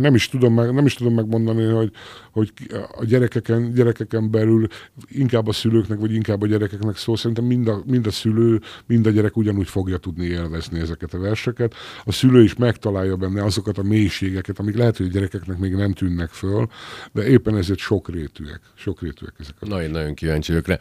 nem 0.00 0.14
is 0.14 0.28
tudom, 0.28 0.54
meg, 0.54 0.74
nem 0.74 0.86
is 0.86 0.94
tudom 0.94 1.14
megmondani, 1.14 1.64
hogy, 1.64 1.90
hogy 2.32 2.52
a 2.98 3.04
gyerekeken, 3.04 3.72
gyerekeken 3.72 4.30
belül 4.30 4.66
inkább 5.08 5.46
a 5.46 5.52
szülőknek, 5.52 5.98
vagy 5.98 6.14
inkább 6.14 6.42
a 6.42 6.46
gyerekeknek 6.46 6.96
szól. 6.96 7.16
Szerintem 7.16 7.44
mind 7.44 7.68
a, 7.68 7.82
mind 7.86 8.06
a 8.06 8.10
szülő, 8.10 8.60
mind 8.86 9.06
a 9.06 9.10
gyerek 9.10 9.36
ugyanúgy 9.36 9.68
fogja 9.68 9.96
tudni 9.96 10.24
élvezni 10.24 10.80
ezeket 10.80 11.14
a 11.14 11.18
verseket. 11.18 11.74
A 12.04 12.12
szülő 12.12 12.42
is 12.42 12.54
megtalálja 12.54 13.16
benne 13.16 13.44
azokat 13.44 13.78
a 13.78 13.82
mélységeket, 13.82 14.58
amik 14.58 14.76
lehet, 14.76 14.96
hogy 14.96 15.06
a 15.06 15.10
gyerekeknek 15.10 15.58
még 15.58 15.74
nem 15.74 15.92
tűnnek 15.92 16.28
föl, 16.28 16.66
de 17.12 17.26
éppen 17.26 17.56
ezért 17.56 17.78
sokrétűek. 17.78 18.60
Sokrétűek 18.74 19.34
ezek 19.38 19.54
a 19.60 19.66
Nagyon, 19.66 19.90
nagyon 19.90 20.14
kíváncsi 20.14 20.52
vagyok 20.52 20.66
rá 20.66 20.78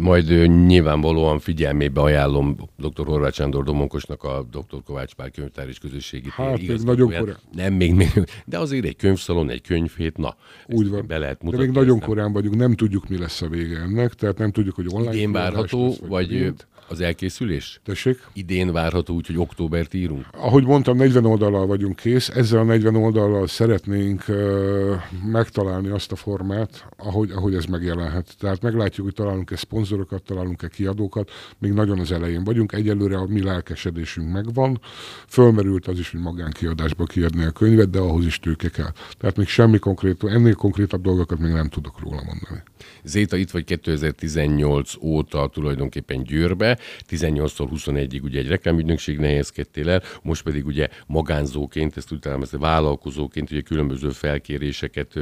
majd 0.00 0.48
nyilvánvalóan 0.66 1.38
figyelmébe 1.38 2.00
ajánlom 2.00 2.56
dr. 2.76 3.06
Horváth 3.06 3.34
Sándor 3.34 3.64
Domonkosnak 3.64 4.22
a 4.22 4.46
dr. 4.50 4.82
Kovács 4.84 5.14
Pál 5.14 5.30
könyvtár 5.30 5.68
és 5.68 5.78
közösségi 5.78 6.28
Hát 6.32 6.56
még 6.56 6.80
nagyon 6.84 7.12
korán. 7.18 7.38
Nem, 7.52 7.72
még, 7.72 7.94
még, 7.94 8.10
de 8.44 8.58
azért 8.58 8.84
egy 8.84 8.96
könyvszalon, 8.96 9.50
egy 9.50 9.62
könyvhét, 9.62 10.16
na, 10.16 10.36
Úgy 10.66 10.88
van. 10.88 11.06
be 11.06 11.18
lehet 11.18 11.42
mutatni. 11.42 11.66
De 11.66 11.72
még 11.72 11.80
nagyon 11.80 12.00
korán 12.00 12.32
vagyunk, 12.32 12.56
nem 12.56 12.74
tudjuk, 12.74 13.08
mi 13.08 13.18
lesz 13.18 13.42
a 13.42 13.48
vége 13.48 13.78
ennek, 13.78 14.14
tehát 14.14 14.38
nem 14.38 14.52
tudjuk, 14.52 14.74
hogy 14.74 14.86
online 14.90 15.14
Idén 15.14 15.32
várható, 15.32 15.86
lesz, 15.86 15.98
vagy, 15.98 16.08
vagy 16.08 16.54
az 16.90 17.00
elkészülés? 17.00 17.80
Tessék? 17.84 18.18
Idén 18.32 18.72
várható 18.72 19.14
úgy, 19.14 19.26
hogy 19.26 19.38
októbert 19.38 19.94
írunk? 19.94 20.26
Ahogy 20.32 20.64
mondtam, 20.64 20.96
40 20.96 21.24
oldallal 21.24 21.66
vagyunk 21.66 21.96
kész. 21.96 22.28
Ezzel 22.28 22.58
a 22.58 22.62
40 22.62 22.96
oldallal 22.96 23.46
szeretnénk 23.46 24.24
uh, 24.28 24.94
megtalálni 25.24 25.88
azt 25.88 26.12
a 26.12 26.16
formát, 26.16 26.86
ahogy, 26.96 27.30
ahogy 27.30 27.54
ez 27.54 27.64
megjelenhet. 27.64 28.34
Tehát 28.38 28.62
meglátjuk, 28.62 29.06
hogy 29.06 29.14
találunk-e 29.14 29.56
szponzorokat, 29.56 30.22
találunk-e 30.22 30.68
kiadókat. 30.68 31.30
Még 31.58 31.72
nagyon 31.72 31.98
az 31.98 32.12
elején 32.12 32.44
vagyunk. 32.44 32.72
Egyelőre 32.72 33.16
a 33.16 33.26
mi 33.26 33.42
lelkesedésünk 33.42 34.32
megvan. 34.32 34.80
Fölmerült 35.28 35.86
az 35.86 35.98
is, 35.98 36.10
hogy 36.10 36.20
magánkiadásba 36.20 37.04
kiadni 37.04 37.44
a 37.44 37.50
könyvet, 37.50 37.90
de 37.90 37.98
ahhoz 37.98 38.26
is 38.26 38.38
tőke 38.38 38.68
kell. 38.68 38.92
Tehát 39.18 39.36
még 39.36 39.48
semmi 39.48 39.78
konkrét, 39.78 40.24
ennél 40.24 40.54
konkrétabb 40.54 41.02
dolgokat 41.02 41.38
még 41.38 41.52
nem 41.52 41.68
tudok 41.68 42.00
róla 42.00 42.22
mondani. 42.26 42.62
Zéta 43.04 43.36
itt 43.36 43.50
vagy 43.50 43.64
2018 43.64 44.92
óta 45.00 45.48
tulajdonképpen 45.52 46.22
Győrbe, 46.22 46.78
18-tól 47.10 47.68
21-ig 47.74 48.22
ugye 48.22 48.38
egy 48.38 48.48
reklámügynökség 48.48 49.18
nehézkedtél 49.18 49.90
el, 49.90 50.02
most 50.22 50.42
pedig 50.42 50.66
ugye 50.66 50.88
magánzóként, 51.06 51.96
ezt 51.96 52.12
úgy 52.12 52.18
talán 52.18 52.42
ezt 52.42 52.56
vállalkozóként 52.56 53.50
ugye 53.50 53.60
különböző 53.60 54.10
felkéréseket 54.10 55.18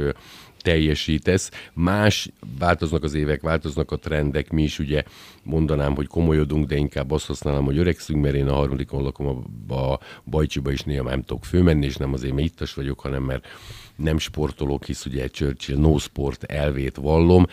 teljesítesz. 0.61 1.51
Más, 1.73 2.29
változnak 2.59 3.03
az 3.03 3.13
évek, 3.13 3.41
változnak 3.41 3.91
a 3.91 3.97
trendek, 3.97 4.51
mi 4.51 4.63
is 4.63 4.79
ugye 4.79 5.03
mondanám, 5.43 5.95
hogy 5.95 6.07
komolyodunk, 6.07 6.67
de 6.67 6.75
inkább 6.75 7.11
azt 7.11 7.25
használom, 7.25 7.65
hogy 7.65 7.77
öregszünk, 7.77 8.21
mert 8.21 8.35
én 8.35 8.47
a 8.47 8.53
harmadikon 8.53 9.03
lakom 9.03 9.45
a, 9.67 9.73
a 9.73 9.99
Bajcsiba 10.25 10.71
is 10.71 10.81
néha 10.81 11.03
nem 11.03 11.23
tudok 11.23 11.45
főmenni, 11.45 11.85
és 11.85 11.95
nem 11.95 12.13
azért, 12.13 12.33
mert 12.33 12.47
ittas 12.47 12.73
vagyok, 12.73 12.99
hanem 12.99 13.23
mert 13.23 13.47
nem 13.95 14.17
sportolok, 14.17 14.85
hisz 14.85 15.05
ugye 15.05 15.27
Churchill 15.27 15.77
no 15.77 15.97
sport 15.97 16.43
elvét 16.43 16.95
vallom. 16.95 17.45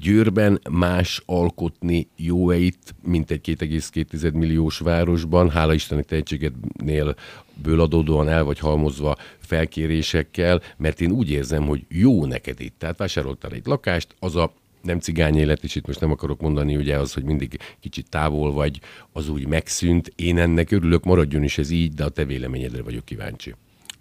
Győrben 0.00 0.60
más 0.70 1.22
alkotni 1.26 2.08
jó-e 2.16 2.56
itt, 2.56 2.94
mint 3.02 3.30
egy 3.30 3.56
2,2 3.60 4.32
milliós 4.32 4.78
városban, 4.78 5.50
hála 5.50 5.74
Isteni 5.74 6.04
tehetségednél 6.04 7.14
ből 7.62 8.28
el 8.28 8.44
vagy 8.44 8.58
halmozva 8.58 9.16
felkérésekkel, 9.38 10.62
mert 10.76 11.00
én 11.00 11.10
úgy 11.10 11.30
érzem, 11.30 11.66
hogy 11.66 11.84
jó 11.88 12.24
neked 12.24 12.60
itt. 12.60 12.74
Tehát 12.78 12.98
vásároltál 12.98 13.52
egy 13.52 13.66
lakást, 13.66 14.14
az 14.18 14.36
a 14.36 14.52
nem 14.82 14.98
cigány 14.98 15.36
élet, 15.36 15.64
és 15.64 15.74
itt 15.74 15.86
most 15.86 16.00
nem 16.00 16.10
akarok 16.10 16.40
mondani 16.40 16.76
ugye 16.76 16.98
az, 16.98 17.12
hogy 17.12 17.24
mindig 17.24 17.58
kicsit 17.80 18.08
távol 18.08 18.52
vagy, 18.52 18.80
az 19.12 19.28
úgy 19.28 19.46
megszűnt. 19.46 20.12
Én 20.16 20.38
ennek 20.38 20.70
örülök, 20.70 21.04
maradjon 21.04 21.42
is 21.42 21.58
ez 21.58 21.70
így, 21.70 21.94
de 21.94 22.04
a 22.04 22.08
te 22.08 22.24
véleményedre 22.24 22.82
vagyok 22.82 23.04
kíváncsi 23.04 23.54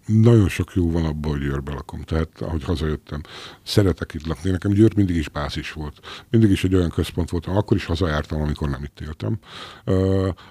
nagyon 0.10 0.50
sok 0.50 0.72
jó 0.74 0.92
van 0.92 1.06
abban, 1.06 1.32
hogy 1.32 1.40
Győrbe 1.40 1.74
lakom. 1.74 2.02
Tehát, 2.02 2.42
ahogy 2.42 2.64
hazajöttem, 2.64 3.22
szeretek 3.64 4.14
itt 4.14 4.26
lakni. 4.28 4.50
Nekem 4.50 4.72
Győr 4.72 4.96
mindig 4.96 5.16
is 5.16 5.30
bázis 5.30 5.72
volt. 5.72 6.00
Mindig 6.30 6.50
is 6.50 6.64
egy 6.64 6.76
olyan 6.76 6.90
központ 6.90 7.30
volt, 7.30 7.46
akkor 7.46 7.78
is 7.78 7.86
hazajártam, 7.86 8.42
amikor 8.42 8.70
nem 8.70 8.84
itt 8.84 9.00
éltem. 9.00 9.40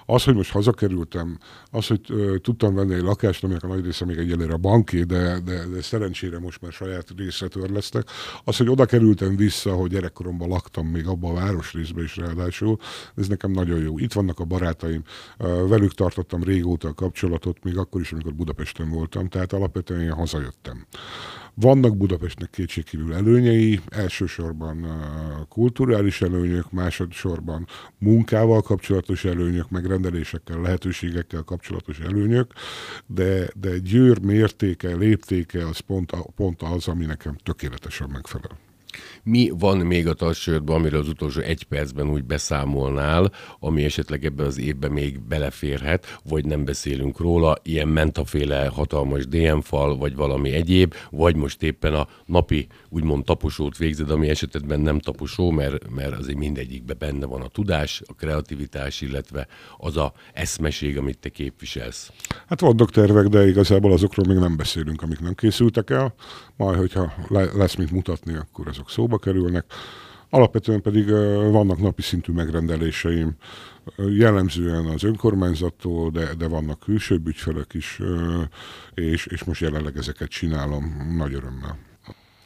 Az, 0.05 0.23
hogy 0.23 0.35
most 0.35 0.51
hazakerültem, 0.51 1.37
az, 1.71 1.87
hogy 1.87 2.01
tudtam 2.41 2.75
venni 2.75 2.93
egy 2.93 3.01
lakást, 3.01 3.43
aminek 3.43 3.63
a 3.63 3.67
nagy 3.67 3.83
része 3.83 4.05
még 4.05 4.17
egyelőre 4.17 4.53
a 4.53 4.57
banké, 4.57 5.03
de, 5.03 5.39
de, 5.39 5.65
de 5.65 5.81
szerencsére 5.81 6.39
most 6.39 6.61
már 6.61 6.71
saját 6.71 7.07
részre 7.17 7.47
törlesztek. 7.47 8.09
Az, 8.43 8.57
hogy 8.57 8.69
oda 8.69 8.85
kerültem 8.85 9.35
vissza, 9.35 9.73
hogy 9.73 9.89
gyerekkoromban 9.89 10.47
laktam 10.47 10.87
még 10.87 11.07
abban 11.07 11.31
a 11.31 11.39
városrészben 11.39 12.03
is 12.03 12.17
ráadásul, 12.17 12.77
ez 13.15 13.27
nekem 13.27 13.51
nagyon 13.51 13.79
jó. 13.79 13.97
Itt 13.97 14.13
vannak 14.13 14.39
a 14.39 14.43
barátaim, 14.43 15.03
velük 15.67 15.93
tartottam 15.93 16.43
régóta 16.43 16.87
a 16.87 16.93
kapcsolatot, 16.93 17.63
még 17.63 17.77
akkor 17.77 18.01
is, 18.01 18.11
amikor 18.11 18.33
Budapesten 18.33 18.89
voltam. 18.89 19.27
Tehát 19.27 19.48
tehát 19.49 19.65
alapvetően 19.65 20.01
én 20.01 20.13
hazajöttem. 20.13 20.85
Vannak 21.53 21.97
Budapestnek 21.97 22.49
kétségkívül 22.49 23.13
előnyei, 23.13 23.79
elsősorban 23.89 24.87
kulturális 25.49 26.21
előnyök, 26.21 26.71
másodszorban 26.71 27.67
munkával 27.97 28.61
kapcsolatos 28.61 29.25
előnyök, 29.25 29.69
megrendelésekkel, 29.69 30.61
lehetőségekkel 30.61 31.41
kapcsolatos 31.41 31.99
előnyök, 31.99 32.53
de, 33.05 33.47
de 33.55 33.77
Győr 33.77 34.19
mértéke, 34.19 34.95
léptéke 34.95 35.67
az 35.67 35.79
pont, 35.79 36.11
pont 36.35 36.61
az, 36.61 36.87
ami 36.87 37.05
nekem 37.05 37.35
tökéletesen 37.43 38.09
megfelel. 38.09 38.68
Mi 39.23 39.51
van 39.59 39.77
még 39.77 40.07
a 40.07 40.13
tarsőrben, 40.13 40.75
amiről 40.75 40.99
az 40.99 41.07
utolsó 41.07 41.41
egy 41.41 41.63
percben 41.63 42.09
úgy 42.09 42.23
beszámolnál, 42.23 43.31
ami 43.59 43.83
esetleg 43.83 44.25
ebben 44.25 44.45
az 44.45 44.59
évben 44.59 44.91
még 44.91 45.19
beleférhet, 45.21 46.19
vagy 46.23 46.45
nem 46.45 46.65
beszélünk 46.65 47.19
róla, 47.19 47.57
ilyen 47.63 47.87
mentaféle 47.87 48.67
hatalmas 48.67 49.27
DM 49.27 49.59
fal, 49.59 49.97
vagy 49.97 50.15
valami 50.15 50.51
egyéb, 50.51 50.93
vagy 51.09 51.35
most 51.35 51.63
éppen 51.63 51.93
a 51.93 52.07
napi 52.25 52.67
úgymond 52.89 53.23
taposót 53.23 53.77
végzed, 53.77 54.09
ami 54.09 54.29
esetben 54.29 54.79
nem 54.79 54.99
taposó, 54.99 55.51
mert, 55.51 55.89
mert 55.89 56.17
azért 56.17 56.37
mindegyikben 56.37 56.95
benne 56.99 57.25
van 57.25 57.41
a 57.41 57.47
tudás, 57.47 58.01
a 58.05 58.13
kreativitás, 58.13 59.01
illetve 59.01 59.47
az 59.77 59.97
a 59.97 60.13
eszmeség, 60.33 60.97
amit 60.97 61.17
te 61.17 61.29
képviselsz. 61.29 62.11
Hát 62.47 62.59
vannak 62.59 62.91
tervek, 62.91 63.27
de 63.27 63.47
igazából 63.47 63.91
azokról 63.91 64.25
még 64.27 64.37
nem 64.37 64.57
beszélünk, 64.57 65.01
amik 65.01 65.19
nem 65.19 65.33
készültek 65.33 65.89
el. 65.89 66.13
Majd, 66.59 66.77
hogyha 66.77 67.13
lesz 67.53 67.75
mit 67.75 67.91
mutatni, 67.91 68.35
akkor 68.35 68.67
azok 68.67 68.89
szóba 68.89 69.17
kerülnek. 69.17 69.65
Alapvetően 70.29 70.81
pedig 70.81 71.09
vannak 71.51 71.79
napi 71.79 72.01
szintű 72.01 72.33
megrendeléseim, 72.33 73.35
jellemzően 73.97 74.85
az 74.85 75.03
önkormányzattól, 75.03 76.09
de, 76.09 76.33
de 76.33 76.47
vannak 76.47 76.79
külsőbb 76.79 77.27
ügyfelek 77.27 77.73
is, 77.73 77.99
és, 78.93 79.25
és 79.25 79.43
most 79.43 79.61
jelenleg 79.61 79.97
ezeket 79.97 80.29
csinálom 80.29 81.13
nagy 81.17 81.33
örömmel. 81.33 81.77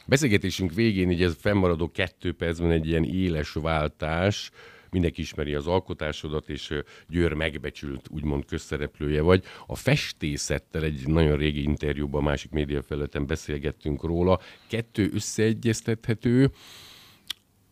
Beszélgetésünk 0.06 0.72
végén 0.72 1.10
így 1.10 1.22
ez 1.22 1.36
fennmaradó 1.40 1.90
kettő 1.90 2.32
percben 2.32 2.70
egy 2.70 2.86
ilyen 2.86 3.04
éles 3.04 3.52
váltás, 3.52 4.50
mindenki 4.94 5.20
ismeri 5.20 5.54
az 5.54 5.66
alkotásodat, 5.66 6.48
és 6.48 6.74
Győr 7.08 7.32
megbecsült, 7.32 8.08
úgymond 8.10 8.44
közszereplője 8.44 9.20
vagy. 9.20 9.44
A 9.66 9.76
festészettel 9.76 10.82
egy 10.82 11.06
nagyon 11.06 11.36
régi 11.36 11.62
interjúban, 11.62 12.22
másik 12.22 12.50
média 12.50 12.82
felületen 12.82 13.26
beszélgettünk 13.26 14.02
róla. 14.02 14.40
Kettő 14.68 15.10
összeegyeztethető, 15.14 16.50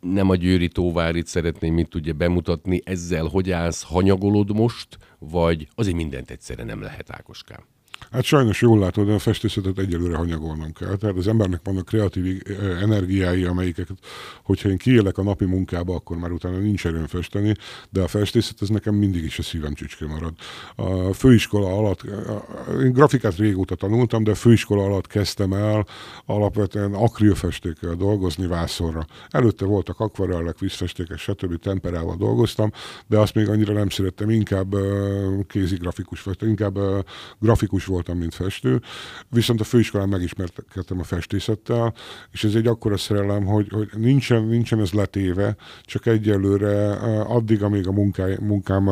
nem 0.00 0.30
a 0.30 0.36
Győri 0.36 0.68
Tóvárit 0.68 1.26
szeretném 1.26 1.74
mint 1.74 1.88
tudja 1.88 2.12
bemutatni, 2.12 2.80
ezzel 2.84 3.26
hogy 3.26 3.50
állsz, 3.50 3.82
hanyagolod 3.82 4.52
most, 4.52 4.98
vagy 5.18 5.68
azért 5.74 5.96
mindent 5.96 6.30
egyszerre 6.30 6.64
nem 6.64 6.80
lehet 6.80 7.10
Ákoskám? 7.10 7.64
Hát 8.10 8.24
sajnos 8.24 8.60
jól 8.60 8.78
látod, 8.78 9.06
de 9.06 9.12
a 9.12 9.18
festészetet 9.18 9.78
egyelőre 9.78 10.16
hanyagolnom 10.16 10.72
kell. 10.72 10.96
Tehát 10.96 11.16
az 11.16 11.28
embernek 11.28 11.60
vannak 11.64 11.84
kreatív 11.84 12.42
eh, 12.44 12.82
energiái, 12.82 13.44
amelyiket, 13.44 13.88
hogyha 14.42 14.68
én 14.68 14.76
kiélek 14.76 15.18
a 15.18 15.22
napi 15.22 15.44
munkába, 15.44 15.94
akkor 15.94 16.16
már 16.16 16.30
utána 16.30 16.56
nincs 16.56 16.86
erőn 16.86 17.06
festeni, 17.06 17.54
de 17.90 18.02
a 18.02 18.08
festészet 18.08 18.62
ez 18.62 18.68
nekem 18.68 18.94
mindig 18.94 19.24
is 19.24 19.38
a 19.38 19.42
szívem 19.42 19.74
csücske 19.74 20.06
marad. 20.06 20.32
A 20.76 21.12
főiskola 21.12 21.76
alatt, 21.76 22.02
én 22.82 22.92
grafikát 22.92 23.36
régóta 23.36 23.74
tanultam, 23.74 24.24
de 24.24 24.30
a 24.30 24.34
főiskola 24.34 24.84
alatt 24.84 25.06
kezdtem 25.06 25.52
el 25.52 25.86
alapvetően 26.26 26.94
akrilfestékkel 26.94 27.94
dolgozni 27.94 28.46
vászorra. 28.46 29.06
Előtte 29.30 29.64
voltak 29.64 30.00
akvarellek, 30.00 30.58
vízfestékek, 30.58 31.18
stb. 31.18 31.58
temperával 31.58 32.16
dolgoztam, 32.16 32.72
de 33.06 33.18
azt 33.18 33.34
még 33.34 33.48
annyira 33.48 33.72
nem 33.72 33.88
szerettem, 33.88 34.30
inkább 34.30 34.74
eh, 34.74 34.82
kézigrafikus, 35.48 36.26
inkább 36.40 36.76
eh, 36.76 36.98
grafikus 37.38 37.84
voltam, 37.92 38.18
mint 38.18 38.34
festő, 38.34 38.80
viszont 39.28 39.60
a 39.60 39.64
főiskolán 39.64 40.08
megismerkedtem 40.08 40.98
a 41.00 41.04
festészettel, 41.04 41.94
és 42.30 42.44
ez 42.44 42.54
egy 42.54 42.66
akkora 42.66 42.96
szerelem, 42.96 43.44
hogy, 43.44 43.68
hogy 43.70 43.88
nincsen, 43.96 44.44
nincsen 44.44 44.80
ez 44.80 44.92
letéve, 44.92 45.56
csak 45.82 46.06
egyelőre 46.06 46.92
addig, 47.22 47.62
amíg 47.62 47.86
a 47.86 47.92
munkáj, 47.92 48.36
munkám 48.40 48.90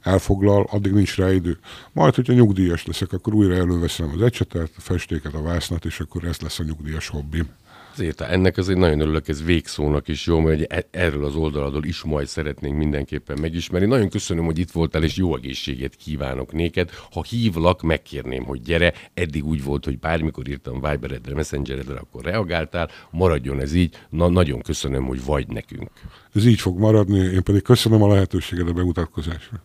elfoglal, 0.00 0.66
addig 0.70 0.92
nincs 0.92 1.16
rá 1.16 1.32
idő. 1.32 1.58
Majd, 1.92 2.14
hogyha 2.14 2.32
nyugdíjas 2.32 2.86
leszek, 2.86 3.12
akkor 3.12 3.34
újra 3.34 3.54
előveszem 3.54 4.10
az 4.14 4.22
ecsetet, 4.22 4.70
a 4.76 4.80
festéket, 4.80 5.34
a 5.34 5.42
vásznat, 5.42 5.84
és 5.84 6.00
akkor 6.00 6.24
ez 6.24 6.40
lesz 6.40 6.58
a 6.58 6.64
nyugdíjas 6.64 7.08
hobbim. 7.08 7.48
Azért 7.92 8.20
ennek 8.20 8.56
azért 8.56 8.78
nagyon 8.78 9.00
örülök, 9.00 9.28
ez 9.28 9.44
végszónak 9.44 10.08
is 10.08 10.26
jó, 10.26 10.40
mert 10.40 10.86
erről 10.90 11.24
az 11.24 11.34
oldaladról 11.34 11.84
is 11.84 12.02
majd 12.02 12.26
szeretnénk 12.26 12.76
mindenképpen 12.76 13.38
megismerni. 13.40 13.86
Nagyon 13.86 14.08
köszönöm, 14.08 14.44
hogy 14.44 14.58
itt 14.58 14.70
voltál, 14.70 15.02
és 15.02 15.16
jó 15.16 15.36
egészséget 15.36 15.96
kívánok 15.96 16.52
néked. 16.52 16.90
Ha 17.12 17.22
hívlak, 17.22 17.82
megkérném, 17.82 18.44
hogy 18.44 18.62
gyere. 18.62 18.92
Eddig 19.14 19.44
úgy 19.44 19.64
volt, 19.64 19.84
hogy 19.84 19.98
bármikor 19.98 20.48
írtam 20.48 20.74
Viberedre, 20.74 21.34
Messengeredre, 21.34 21.98
akkor 21.98 22.24
reagáltál. 22.24 22.90
Maradjon 23.10 23.60
ez 23.60 23.74
így. 23.74 23.98
Na, 24.10 24.28
nagyon 24.28 24.60
köszönöm, 24.60 25.04
hogy 25.04 25.24
vagy 25.24 25.48
nekünk. 25.48 25.90
Ez 26.34 26.46
így 26.46 26.60
fog 26.60 26.78
maradni, 26.78 27.18
én 27.18 27.42
pedig 27.42 27.62
köszönöm 27.62 28.02
a 28.02 28.08
lehetőséget 28.08 28.68
a 28.68 28.72
bemutatkozásra. 28.72 29.64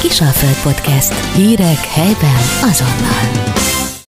Kisalföld 0.00 0.62
Podcast. 0.62 1.34
Hírek 1.34 1.78
helyben 1.78 2.36
azonnal. 2.62 3.75